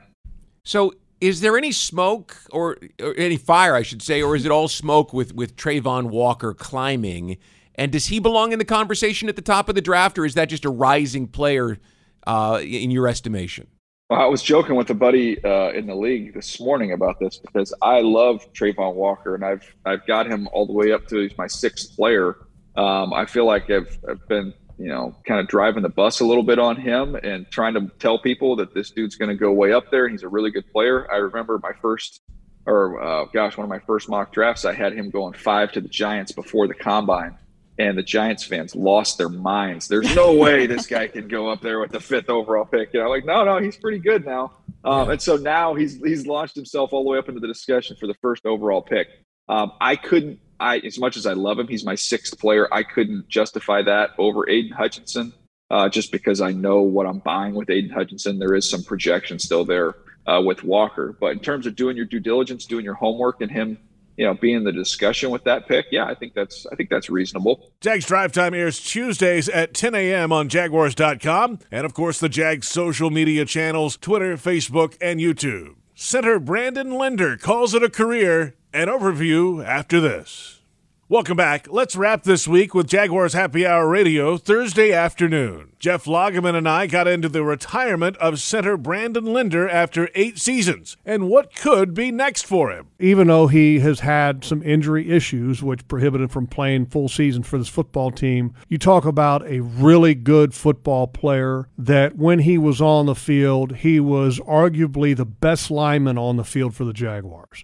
So 0.64 0.94
is 1.20 1.40
there 1.40 1.57
any 1.57 1.73
smoke 1.73 2.37
or, 2.51 2.79
or, 3.01 3.14
any 3.16 3.37
fire, 3.37 3.75
I 3.75 3.83
should 3.83 4.03
say, 4.03 4.23
or 4.23 4.37
is 4.37 4.44
it 4.44 4.51
all 4.51 4.68
smoke 4.68 5.12
with 5.12 5.35
with 5.35 5.57
Travon 5.57 6.11
Walker 6.11 6.55
climbing? 6.55 7.38
And 7.77 7.90
does 7.90 8.07
he 8.07 8.20
belong 8.20 8.53
in 8.53 8.59
the 8.59 8.64
conversation 8.64 9.29
at 9.29 9.37
the 9.37 9.42
top 9.42 9.68
of 9.68 9.75
the 9.75 9.81
draft, 9.81 10.18
or 10.18 10.25
is 10.25 10.35
that 10.35 10.49
just 10.49 10.64
a 10.64 10.70
rising 10.70 11.27
player 11.27 11.79
uh, 12.27 12.61
in 12.62 12.90
your 12.90 13.09
estimation? 13.09 13.66
Well, 14.11 14.21
I 14.21 14.27
was 14.27 14.43
joking 14.43 14.75
with 14.75 14.90
a 14.90 14.95
buddy 14.95 15.43
uh, 15.43 15.71
in 15.71 15.87
the 15.87 15.95
league 15.95 16.35
this 16.35 16.61
morning 16.61 16.93
about 16.93 17.19
this 17.21 17.38
because 17.38 17.73
I 17.81 18.01
love 18.01 18.45
Travon 18.53 18.95
Walker, 18.95 19.35
and 19.35 19.43
I've 19.43 19.75
I've 19.87 20.07
got 20.07 20.27
him 20.27 20.47
all 20.53 20.67
the 20.67 20.75
way 20.75 20.93
up 20.93 21.07
to 21.09 21.21
he's 21.21 21.37
my 21.38 21.47
sixth 21.47 21.97
player. 21.97 22.37
Um, 22.77 23.14
I 23.14 23.25
feel 23.25 23.47
like 23.47 23.71
I've, 23.71 23.99
I've 24.09 24.29
been 24.29 24.53
you 24.79 24.88
know, 24.88 25.17
kind 25.27 25.40
of 25.40 25.49
driving 25.49 25.83
the 25.83 25.88
bus 25.88 26.21
a 26.21 26.25
little 26.25 26.43
bit 26.43 26.59
on 26.59 26.77
him 26.77 27.14
and 27.17 27.49
trying 27.51 27.75
to 27.75 27.90
tell 27.99 28.19
people 28.19 28.57
that 28.57 28.75
this 28.75 28.90
dude's 28.90 29.17
going 29.17 29.29
to 29.29 29.37
go 29.37 29.53
way 29.53 29.73
up 29.73 29.90
there. 29.90 30.09
He's 30.09 30.23
a 30.23 30.29
really 30.29 30.51
good 30.51 30.71
player. 30.73 31.11
I 31.12 31.17
remember 31.17 31.59
my 31.62 31.73
first, 31.81 32.21
or 32.67 33.03
uh, 33.03 33.25
gosh, 33.33 33.57
one 33.57 33.64
of 33.64 33.71
my 33.71 33.79
first 33.79 34.09
mock 34.09 34.33
drafts, 34.33 34.64
I 34.64 34.73
had 34.75 34.93
him 34.93 35.11
going 35.11 35.35
five 35.35 35.73
to 35.73 35.81
the 35.81 35.88
Giants 35.88 36.33
before 36.33 36.67
the 36.67 36.75
combine. 36.75 37.38
And 37.79 37.99
the 37.99 38.03
Giants 38.03 38.45
fans 38.45 38.77
lost 38.77 39.19
their 39.19 39.29
minds. 39.29 39.89
There's 39.89 40.15
no 40.15 40.33
way 40.39 40.67
this 40.67 40.87
guy 40.87 41.09
can 41.09 41.27
go 41.27 41.51
up 41.51 41.61
there 41.61 41.81
with 41.81 41.91
the 41.91 42.01
fifth 42.01 42.31
overall 42.31 42.65
pick. 42.65 42.95
You 42.95 43.03
know, 43.03 43.09
like 43.09 43.25
no, 43.25 43.45
no, 43.45 43.59
he's 43.59 43.77
pretty 43.77 43.99
good 43.99 44.25
now. 44.25 44.53
Um, 44.85 45.11
and 45.11 45.21
so 45.21 45.37
now 45.37 45.75
he's 45.75 45.97
he's 45.97 46.27
launched 46.27 46.55
himself 46.55 46.93
all 46.93 47.03
the 47.03 47.11
way 47.11 47.19
up 47.19 47.29
into 47.29 47.41
the 47.41 47.49
discussion 47.49 47.97
for 47.99 48.07
the 48.07 48.15
first 48.15 48.47
overall 48.47 48.83
pick. 48.83 49.09
Um, 49.49 49.73
I 49.81 49.97
couldn't 49.97 50.39
I, 50.61 50.79
as 50.79 50.99
much 50.99 51.17
as 51.17 51.27
I 51.27 51.33
love 51.33 51.59
him, 51.59 51.69
he's 51.69 51.85
my 51.85 51.95
sixth 51.95 52.39
player. 52.39 52.73
I 52.73 52.83
couldn't 52.83 53.29
justify 53.29 53.83
that 53.83 54.11
over 54.19 54.49
Aidan 54.49 54.73
Hutchinson, 54.73 55.33
uh, 55.71 55.89
just 55.89 56.13
because 56.13 56.41
I 56.41 56.53
know 56.53 56.83
what 56.83 57.07
I'm 57.07 57.19
buying 57.19 57.55
with 57.55 57.71
Aidan 57.71 57.91
Hutchinson. 57.91 58.39
There 58.39 58.55
is 58.55 58.69
some 58.69 58.83
projection 58.83 59.39
still 59.39 59.65
there 59.65 59.95
uh, 60.27 60.41
with 60.45 60.63
Walker, 60.63 61.17
but 61.21 61.33
in 61.33 61.41
terms 61.41 61.67
of 61.67 61.77
doing 61.77 61.97
your 61.97 62.07
due 62.07 62.21
diligence, 62.21 62.67
doing 62.67 62.85
your 62.85 62.95
homework, 62.95 63.41
and 63.41 63.51
him, 63.51 63.79
you 64.16 64.24
know, 64.24 64.35
be 64.35 64.53
in 64.53 64.64
the 64.64 64.72
discussion 64.72 65.31
with 65.31 65.44
that 65.44 65.66
pick, 65.66 65.87
yeah, 65.90 66.05
I 66.05 66.14
think 66.14 66.35
that's 66.35 66.66
I 66.70 66.77
think 66.77 66.90
that's 66.90 67.11
reasonable. 67.11 67.72
Jags 67.81 68.07
Drive 68.07 68.33
Time 68.33 68.55
airs 68.55 68.81
Tuesdays 68.81 69.48
at 69.48 69.74
10 69.74 69.94
a.m. 69.94 70.33
on 70.33 70.48
Jaguars.com, 70.48 71.59
and 71.70 71.85
of 71.85 71.94
course 71.94 72.20
the 72.20 72.29
Jags 72.29 72.68
social 72.68 73.11
media 73.11 73.44
channels: 73.44 73.96
Twitter, 73.96 74.37
Facebook, 74.37 74.96
and 75.00 75.20
YouTube. 75.20 75.77
Center 75.94 76.40
Brandon 76.40 76.90
Linder 76.90 77.37
calls 77.37 77.74
it 77.74 77.83
a 77.83 77.90
career 77.90 78.57
an 78.72 78.88
overview 78.88 79.64
after 79.64 80.00
this. 80.00 80.61
Welcome 81.07 81.37
back. 81.37 81.71
Let's 81.71 81.97
wrap 81.97 82.23
this 82.23 82.49
week 82.49 82.75
with 82.75 82.87
Jaguars 82.87 83.35
Happy 83.35 83.67
Hour 83.67 83.87
Radio 83.87 84.38
Thursday 84.38 84.90
afternoon. 84.90 85.73
Jeff 85.79 86.07
Lageman 86.07 86.55
and 86.55 86.67
I 86.67 86.87
got 86.87 87.07
into 87.07 87.29
the 87.29 87.45
retirement 87.45 88.17
of 88.17 88.40
center 88.40 88.79
Brandon 88.79 89.27
Linder 89.27 89.69
after 89.69 90.09
eight 90.14 90.38
seasons 90.38 90.97
and 91.05 91.29
what 91.29 91.55
could 91.55 91.93
be 91.93 92.11
next 92.11 92.47
for 92.47 92.71
him. 92.71 92.87
Even 92.99 93.27
though 93.27 93.49
he 93.49 93.81
has 93.81 94.01
had 94.01 94.45
some 94.45 94.62
injury 94.62 95.11
issues, 95.11 95.62
which 95.62 95.87
prohibit 95.88 96.23
him 96.23 96.29
from 96.29 96.47
playing 96.47 96.87
full 96.87 97.11
season 97.11 97.43
for 97.43 97.59
this 97.59 97.69
football 97.69 98.11
team, 98.11 98.55
you 98.71 98.79
talk 98.79 99.05
about 99.05 99.47
a 99.47 99.61
really 99.61 100.14
good 100.14 100.55
football 100.55 101.07
player 101.07 101.69
that 101.77 102.17
when 102.17 102.38
he 102.38 102.57
was 102.57 102.81
on 102.81 103.05
the 103.05 103.14
field, 103.14 103.77
he 103.77 104.01
was 104.01 104.40
arguably 104.40 105.14
the 105.14 105.27
best 105.27 105.71
lineman 105.71 106.17
on 106.17 106.38
the 106.38 106.45
field 106.45 106.75
for 106.75 106.87
the 106.87 106.95
Jaguars 106.95 107.62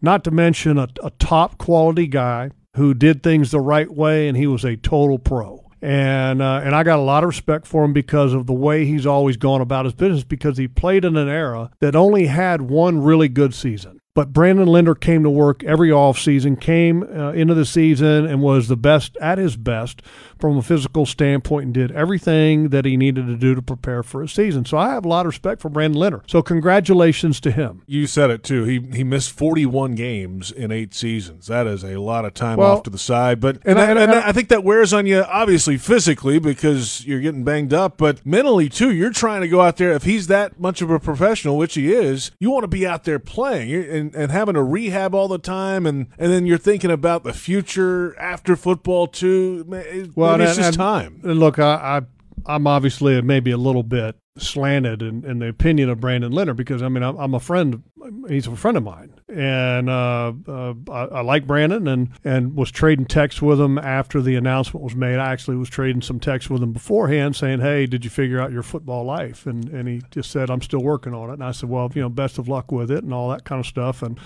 not 0.00 0.22
to 0.22 0.30
mention 0.30 0.78
a, 0.78 0.88
a 1.02 1.10
top 1.18 1.58
quality 1.58 2.06
guy 2.06 2.50
who 2.78 2.94
did 2.94 3.22
things 3.22 3.50
the 3.50 3.60
right 3.60 3.90
way, 3.90 4.28
and 4.28 4.36
he 4.36 4.46
was 4.46 4.64
a 4.64 4.76
total 4.76 5.18
pro. 5.18 5.64
And 5.80 6.42
uh, 6.42 6.62
and 6.64 6.74
I 6.74 6.82
got 6.82 6.98
a 6.98 7.02
lot 7.02 7.22
of 7.22 7.28
respect 7.28 7.66
for 7.66 7.84
him 7.84 7.92
because 7.92 8.32
of 8.32 8.46
the 8.46 8.52
way 8.52 8.84
he's 8.84 9.06
always 9.06 9.36
gone 9.36 9.60
about 9.60 9.84
his 9.84 9.94
business. 9.94 10.24
Because 10.24 10.58
he 10.58 10.66
played 10.66 11.04
in 11.04 11.16
an 11.16 11.28
era 11.28 11.70
that 11.80 11.94
only 11.94 12.26
had 12.26 12.62
one 12.62 13.00
really 13.00 13.28
good 13.28 13.54
season, 13.54 14.00
but 14.18 14.32
Brandon 14.32 14.66
Linder 14.66 14.96
came 14.96 15.22
to 15.22 15.30
work 15.30 15.62
every 15.62 15.90
offseason, 15.90 16.60
came 16.60 17.04
uh, 17.04 17.30
into 17.30 17.54
the 17.54 17.64
season 17.64 18.26
and 18.26 18.42
was 18.42 18.66
the 18.66 18.76
best 18.76 19.16
at 19.18 19.38
his 19.38 19.56
best 19.56 20.02
from 20.40 20.56
a 20.56 20.62
physical 20.62 21.06
standpoint 21.06 21.66
and 21.66 21.74
did 21.74 21.92
everything 21.92 22.70
that 22.70 22.84
he 22.84 22.96
needed 22.96 23.26
to 23.26 23.36
do 23.36 23.54
to 23.54 23.62
prepare 23.62 24.02
for 24.02 24.20
a 24.20 24.28
season. 24.28 24.64
So 24.64 24.76
I 24.76 24.90
have 24.90 25.04
a 25.04 25.08
lot 25.08 25.20
of 25.20 25.30
respect 25.30 25.60
for 25.60 25.68
Brandon 25.68 26.00
Linder. 26.00 26.22
So 26.26 26.42
congratulations 26.42 27.38
to 27.42 27.52
him. 27.52 27.82
You 27.86 28.08
said 28.08 28.30
it 28.30 28.42
too. 28.42 28.64
He 28.64 28.80
he 28.92 29.04
missed 29.04 29.30
41 29.30 29.94
games 29.94 30.50
in 30.50 30.72
eight 30.72 30.94
seasons. 30.94 31.46
That 31.46 31.68
is 31.68 31.84
a 31.84 32.00
lot 32.00 32.24
of 32.24 32.34
time 32.34 32.58
well, 32.58 32.78
off 32.78 32.82
to 32.84 32.90
the 32.90 32.98
side. 32.98 33.38
But 33.38 33.60
and, 33.64 33.78
I, 33.78 33.90
and, 33.90 34.10
I 34.10 34.32
think 34.32 34.48
that 34.48 34.64
wears 34.64 34.92
on 34.92 35.06
you 35.06 35.22
obviously 35.22 35.76
physically 35.76 36.40
because 36.40 37.06
you're 37.06 37.20
getting 37.20 37.44
banged 37.44 37.72
up, 37.72 37.98
but 37.98 38.26
mentally 38.26 38.68
too. 38.68 38.92
You're 38.92 39.12
trying 39.12 39.42
to 39.42 39.48
go 39.48 39.60
out 39.60 39.76
there. 39.76 39.92
If 39.92 40.02
he's 40.02 40.26
that 40.26 40.58
much 40.58 40.82
of 40.82 40.90
a 40.90 40.98
professional, 40.98 41.56
which 41.56 41.74
he 41.74 41.92
is, 41.92 42.32
you 42.40 42.50
want 42.50 42.64
to 42.64 42.68
be 42.68 42.84
out 42.84 43.04
there 43.04 43.20
playing 43.20 43.68
and, 43.72 44.07
and 44.14 44.30
having 44.32 44.56
a 44.56 44.62
rehab 44.62 45.14
all 45.14 45.28
the 45.28 45.38
time, 45.38 45.86
and 45.86 46.08
and 46.18 46.32
then 46.32 46.46
you're 46.46 46.58
thinking 46.58 46.90
about 46.90 47.24
the 47.24 47.32
future 47.32 48.18
after 48.18 48.56
football 48.56 49.06
too. 49.06 49.64
Well, 49.66 49.84
well, 50.14 50.40
it's 50.40 50.56
just 50.56 50.74
time. 50.74 51.20
And 51.24 51.38
look, 51.38 51.58
I, 51.58 52.02
I 52.44 52.52
I'm 52.54 52.66
obviously 52.66 53.20
maybe 53.22 53.50
a 53.50 53.56
little 53.56 53.82
bit 53.82 54.16
slanted 54.38 55.02
in, 55.02 55.24
in 55.24 55.38
the 55.40 55.48
opinion 55.48 55.90
of 55.90 56.00
Brandon 56.00 56.32
Linder 56.32 56.54
because 56.54 56.82
I 56.82 56.88
mean 56.88 57.02
I'm, 57.02 57.16
I'm, 57.16 57.34
a 57.34 57.40
friend. 57.40 57.82
He's 58.28 58.46
a 58.46 58.56
friend 58.56 58.76
of 58.76 58.82
mine, 58.82 59.17
and 59.28 59.90
uh, 59.90 60.32
uh, 60.46 60.74
I, 60.90 61.04
I, 61.04 61.20
like 61.20 61.46
Brandon, 61.46 61.86
and 61.86 62.10
and 62.24 62.56
was 62.56 62.70
trading 62.70 63.06
texts 63.06 63.42
with 63.42 63.60
him 63.60 63.78
after 63.78 64.22
the 64.22 64.36
announcement 64.36 64.82
was 64.82 64.94
made. 64.94 65.18
I 65.18 65.32
actually 65.32 65.56
was 65.56 65.68
trading 65.68 66.02
some 66.02 66.18
texts 66.18 66.50
with 66.50 66.62
him 66.62 66.72
beforehand, 66.72 67.36
saying, 67.36 67.60
"Hey, 67.60 67.86
did 67.86 68.04
you 68.04 68.10
figure 68.10 68.40
out 68.40 68.52
your 68.52 68.62
football 68.62 69.04
life?" 69.04 69.46
And 69.46 69.68
and 69.68 69.86
he 69.86 70.02
just 70.10 70.30
said, 70.30 70.50
"I'm 70.50 70.62
still 70.62 70.82
working 70.82 71.14
on 71.14 71.30
it." 71.30 71.34
And 71.34 71.44
I 71.44 71.52
said, 71.52 71.68
"Well, 71.68 71.90
you 71.94 72.00
know, 72.00 72.08
best 72.08 72.38
of 72.38 72.48
luck 72.48 72.72
with 72.72 72.90
it, 72.90 73.04
and 73.04 73.12
all 73.12 73.28
that 73.30 73.44
kind 73.44 73.60
of 73.60 73.66
stuff." 73.66 74.02
And 74.02 74.18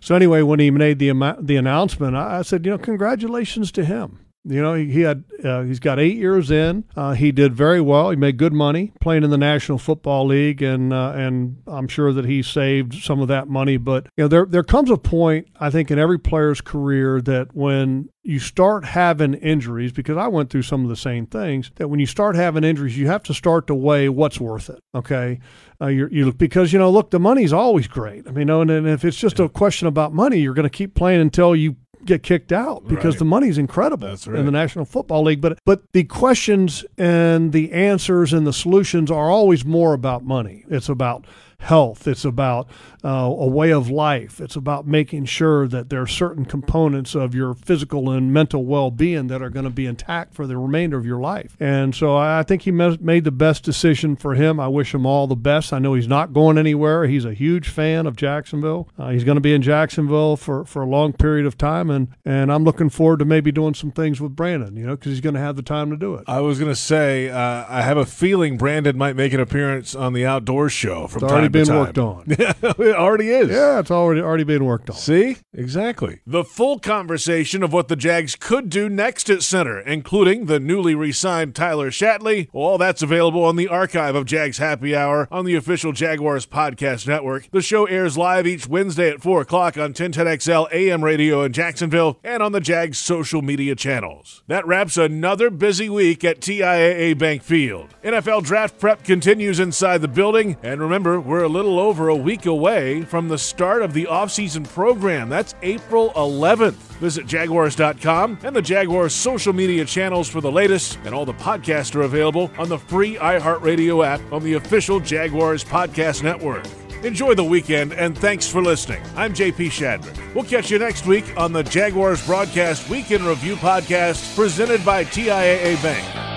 so 0.00 0.14
anyway, 0.14 0.42
when 0.42 0.60
he 0.60 0.70
made 0.70 0.98
the 0.98 1.12
the 1.40 1.56
announcement, 1.56 2.14
I, 2.16 2.38
I 2.38 2.42
said, 2.42 2.64
"You 2.66 2.72
know, 2.72 2.78
congratulations 2.78 3.72
to 3.72 3.84
him." 3.84 4.18
You 4.44 4.60
know, 4.60 4.74
he, 4.74 4.90
he 4.90 5.00
had 5.02 5.22
uh, 5.44 5.62
he's 5.62 5.78
got 5.78 6.00
eight 6.00 6.16
years 6.16 6.50
in. 6.50 6.84
Uh, 6.96 7.12
he 7.12 7.30
did 7.30 7.54
very 7.54 7.80
well. 7.80 8.10
He 8.10 8.16
made 8.16 8.38
good 8.38 8.52
money 8.52 8.92
playing 9.00 9.22
in 9.22 9.30
the 9.30 9.38
National 9.38 9.78
Football 9.78 10.26
League, 10.26 10.62
and 10.62 10.92
uh, 10.92 11.12
and 11.14 11.62
I'm 11.68 11.86
sure 11.86 12.12
that 12.12 12.24
he 12.24 12.42
saved 12.42 12.94
some 12.94 13.20
of 13.20 13.28
that 13.28 13.48
money. 13.48 13.76
But 13.76 14.08
you 14.16 14.24
know, 14.24 14.28
there 14.28 14.46
there 14.46 14.64
comes 14.64 14.90
a 14.90 14.96
point 14.96 15.46
I 15.60 15.70
think 15.70 15.92
in 15.92 15.98
every 15.98 16.18
player's 16.18 16.60
career 16.60 17.20
that 17.22 17.54
when 17.54 18.08
you 18.24 18.40
start 18.40 18.84
having 18.84 19.34
injuries, 19.34 19.92
because 19.92 20.16
I 20.16 20.26
went 20.26 20.50
through 20.50 20.62
some 20.62 20.82
of 20.82 20.88
the 20.88 20.96
same 20.96 21.26
things, 21.26 21.70
that 21.76 21.88
when 21.88 22.00
you 22.00 22.06
start 22.06 22.34
having 22.34 22.64
injuries, 22.64 22.98
you 22.98 23.06
have 23.06 23.22
to 23.24 23.34
start 23.34 23.68
to 23.68 23.76
weigh 23.76 24.08
what's 24.08 24.40
worth 24.40 24.70
it. 24.70 24.80
Okay, 24.92 25.38
uh, 25.80 25.86
you 25.86 26.08
you 26.10 26.32
because 26.32 26.72
you 26.72 26.80
know, 26.80 26.90
look, 26.90 27.12
the 27.12 27.20
money's 27.20 27.52
always 27.52 27.86
great. 27.86 28.26
I 28.26 28.30
mean, 28.30 28.40
you 28.40 28.44
know, 28.46 28.60
and, 28.60 28.72
and 28.72 28.88
if 28.88 29.04
it's 29.04 29.16
just 29.16 29.38
a 29.38 29.48
question 29.48 29.86
about 29.86 30.12
money, 30.12 30.38
you're 30.38 30.54
going 30.54 30.64
to 30.64 30.70
keep 30.70 30.96
playing 30.96 31.20
until 31.20 31.54
you 31.54 31.76
get 32.04 32.22
kicked 32.22 32.52
out 32.52 32.86
because 32.88 33.14
Right. 33.14 33.18
the 33.20 33.24
money's 33.24 33.58
incredible 33.58 34.08
That's 34.08 34.26
in 34.26 34.44
the 34.44 34.50
National 34.52 34.84
Football 34.84 35.22
League. 35.24 35.40
But 35.40 35.58
but 35.64 35.82
the 35.92 36.04
questions 36.04 36.84
and 36.98 37.52
the 37.52 37.72
answers 37.72 38.32
and 38.32 38.46
the 38.46 38.52
solutions 38.52 39.10
are 39.10 39.30
always 39.30 39.64
more 39.64 39.92
about 39.94 40.24
money. 40.24 40.64
It's 40.68 40.88
about 40.88 41.26
health. 41.62 42.06
It's 42.06 42.24
about 42.24 42.68
uh, 43.04 43.08
a 43.08 43.46
way 43.46 43.72
of 43.72 43.90
life. 43.90 44.40
It's 44.40 44.56
about 44.56 44.86
making 44.86 45.24
sure 45.24 45.66
that 45.68 45.88
there 45.90 46.02
are 46.02 46.06
certain 46.06 46.44
components 46.44 47.14
of 47.14 47.34
your 47.34 47.54
physical 47.54 48.10
and 48.10 48.32
mental 48.32 48.64
well-being 48.64 49.28
that 49.28 49.42
are 49.42 49.50
going 49.50 49.64
to 49.64 49.70
be 49.70 49.86
intact 49.86 50.34
for 50.34 50.46
the 50.46 50.56
remainder 50.56 50.96
of 50.98 51.06
your 51.06 51.20
life. 51.20 51.56
And 51.58 51.94
so 51.94 52.16
I 52.16 52.42
think 52.42 52.62
he 52.62 52.70
made 52.70 53.24
the 53.24 53.32
best 53.32 53.64
decision 53.64 54.16
for 54.16 54.34
him. 54.34 54.60
I 54.60 54.68
wish 54.68 54.94
him 54.94 55.06
all 55.06 55.26
the 55.26 55.36
best. 55.36 55.72
I 55.72 55.78
know 55.78 55.94
he's 55.94 56.08
not 56.08 56.32
going 56.32 56.58
anywhere. 56.58 57.06
He's 57.06 57.24
a 57.24 57.34
huge 57.34 57.68
fan 57.68 58.06
of 58.06 58.16
Jacksonville. 58.16 58.88
Uh, 58.98 59.10
he's 59.10 59.24
going 59.24 59.36
to 59.36 59.40
be 59.40 59.54
in 59.54 59.62
Jacksonville 59.62 60.36
for, 60.36 60.64
for 60.64 60.82
a 60.82 60.86
long 60.86 61.12
period 61.12 61.46
of 61.46 61.56
time, 61.56 61.90
and 61.90 62.08
and 62.24 62.52
I'm 62.52 62.64
looking 62.64 62.90
forward 62.90 63.18
to 63.20 63.24
maybe 63.24 63.52
doing 63.52 63.74
some 63.74 63.90
things 63.90 64.20
with 64.20 64.36
Brandon. 64.36 64.76
You 64.76 64.86
know, 64.86 64.96
because 64.96 65.12
he's 65.12 65.20
going 65.20 65.34
to 65.34 65.40
have 65.40 65.56
the 65.56 65.62
time 65.62 65.90
to 65.90 65.96
do 65.96 66.14
it. 66.14 66.24
I 66.26 66.40
was 66.40 66.58
going 66.58 66.70
to 66.70 66.76
say, 66.76 67.30
uh, 67.30 67.64
I 67.68 67.82
have 67.82 67.96
a 67.96 68.06
feeling 68.06 68.56
Brandon 68.56 68.96
might 68.96 69.16
make 69.16 69.32
an 69.32 69.40
appearance 69.40 69.94
on 69.94 70.12
the 70.12 70.26
outdoor 70.26 70.68
show 70.68 71.06
from 71.06 71.20
time 71.20 71.51
been 71.52 71.66
time. 71.66 71.78
worked 71.78 71.98
on. 71.98 72.24
it 72.28 72.96
already 72.96 73.30
is. 73.30 73.50
Yeah, 73.50 73.78
it's 73.78 73.90
already 73.90 74.20
already 74.20 74.44
being 74.44 74.64
worked 74.64 74.90
on. 74.90 74.96
See? 74.96 75.36
Exactly. 75.54 76.20
The 76.26 76.44
full 76.44 76.78
conversation 76.78 77.62
of 77.62 77.72
what 77.72 77.88
the 77.88 77.96
Jags 77.96 78.36
could 78.36 78.70
do 78.70 78.88
next 78.88 79.30
at 79.30 79.42
center, 79.42 79.78
including 79.80 80.46
the 80.46 80.58
newly 80.58 80.94
re 80.94 81.12
signed 81.12 81.54
Tyler 81.54 81.90
Shatley. 81.90 82.48
All 82.52 82.78
that's 82.78 83.02
available 83.02 83.44
on 83.44 83.56
the 83.56 83.68
archive 83.68 84.14
of 84.14 84.26
Jags 84.26 84.58
Happy 84.58 84.96
Hour 84.96 85.28
on 85.30 85.44
the 85.44 85.54
official 85.54 85.92
Jaguars 85.92 86.46
Podcast 86.46 87.06
Network. 87.06 87.48
The 87.50 87.62
show 87.62 87.86
airs 87.86 88.16
live 88.16 88.46
each 88.46 88.66
Wednesday 88.66 89.10
at 89.10 89.22
4 89.22 89.42
o'clock 89.42 89.76
on 89.76 89.92
1010XL 89.92 90.72
AM 90.72 91.04
radio 91.04 91.42
in 91.42 91.52
Jacksonville 91.52 92.18
and 92.24 92.42
on 92.42 92.52
the 92.52 92.60
Jags 92.60 92.98
social 92.98 93.42
media 93.42 93.74
channels. 93.74 94.42
That 94.46 94.66
wraps 94.66 94.96
another 94.96 95.50
busy 95.50 95.88
week 95.88 96.24
at 96.24 96.40
TIAA 96.40 97.18
Bank 97.18 97.42
Field. 97.42 97.94
NFL 98.02 98.44
draft 98.44 98.78
prep 98.80 99.04
continues 99.04 99.60
inside 99.60 99.98
the 99.98 100.08
building, 100.08 100.56
and 100.62 100.80
remember, 100.80 101.20
we're 101.42 101.46
a 101.46 101.48
little 101.48 101.80
over 101.80 102.06
a 102.06 102.14
week 102.14 102.46
away 102.46 103.02
from 103.02 103.26
the 103.26 103.36
start 103.36 103.82
of 103.82 103.92
the 103.92 104.04
offseason 104.04 104.62
program. 104.68 105.28
That's 105.28 105.56
April 105.62 106.12
11th. 106.12 106.74
Visit 107.00 107.26
Jaguars.com 107.26 108.38
and 108.44 108.54
the 108.54 108.62
Jaguars 108.62 109.12
social 109.12 109.52
media 109.52 109.84
channels 109.84 110.28
for 110.28 110.40
the 110.40 110.52
latest, 110.52 111.00
and 111.04 111.12
all 111.12 111.24
the 111.24 111.34
podcasts 111.34 111.96
are 111.96 112.02
available 112.02 112.48
on 112.58 112.68
the 112.68 112.78
free 112.78 113.16
iHeartRadio 113.16 114.06
app 114.06 114.20
on 114.32 114.44
the 114.44 114.52
official 114.54 115.00
Jaguars 115.00 115.64
Podcast 115.64 116.22
Network. 116.22 116.64
Enjoy 117.02 117.34
the 117.34 117.42
weekend 117.42 117.92
and 117.92 118.16
thanks 118.16 118.46
for 118.46 118.62
listening. 118.62 119.02
I'm 119.16 119.34
JP 119.34 119.66
Shadrick. 119.66 120.34
We'll 120.36 120.44
catch 120.44 120.70
you 120.70 120.78
next 120.78 121.06
week 121.06 121.24
on 121.36 121.52
the 121.52 121.64
Jaguars 121.64 122.24
Broadcast 122.24 122.88
Weekend 122.88 123.24
Review 123.24 123.56
Podcast 123.56 124.36
presented 124.36 124.84
by 124.84 125.04
TIAA 125.06 125.82
Bank. 125.82 126.31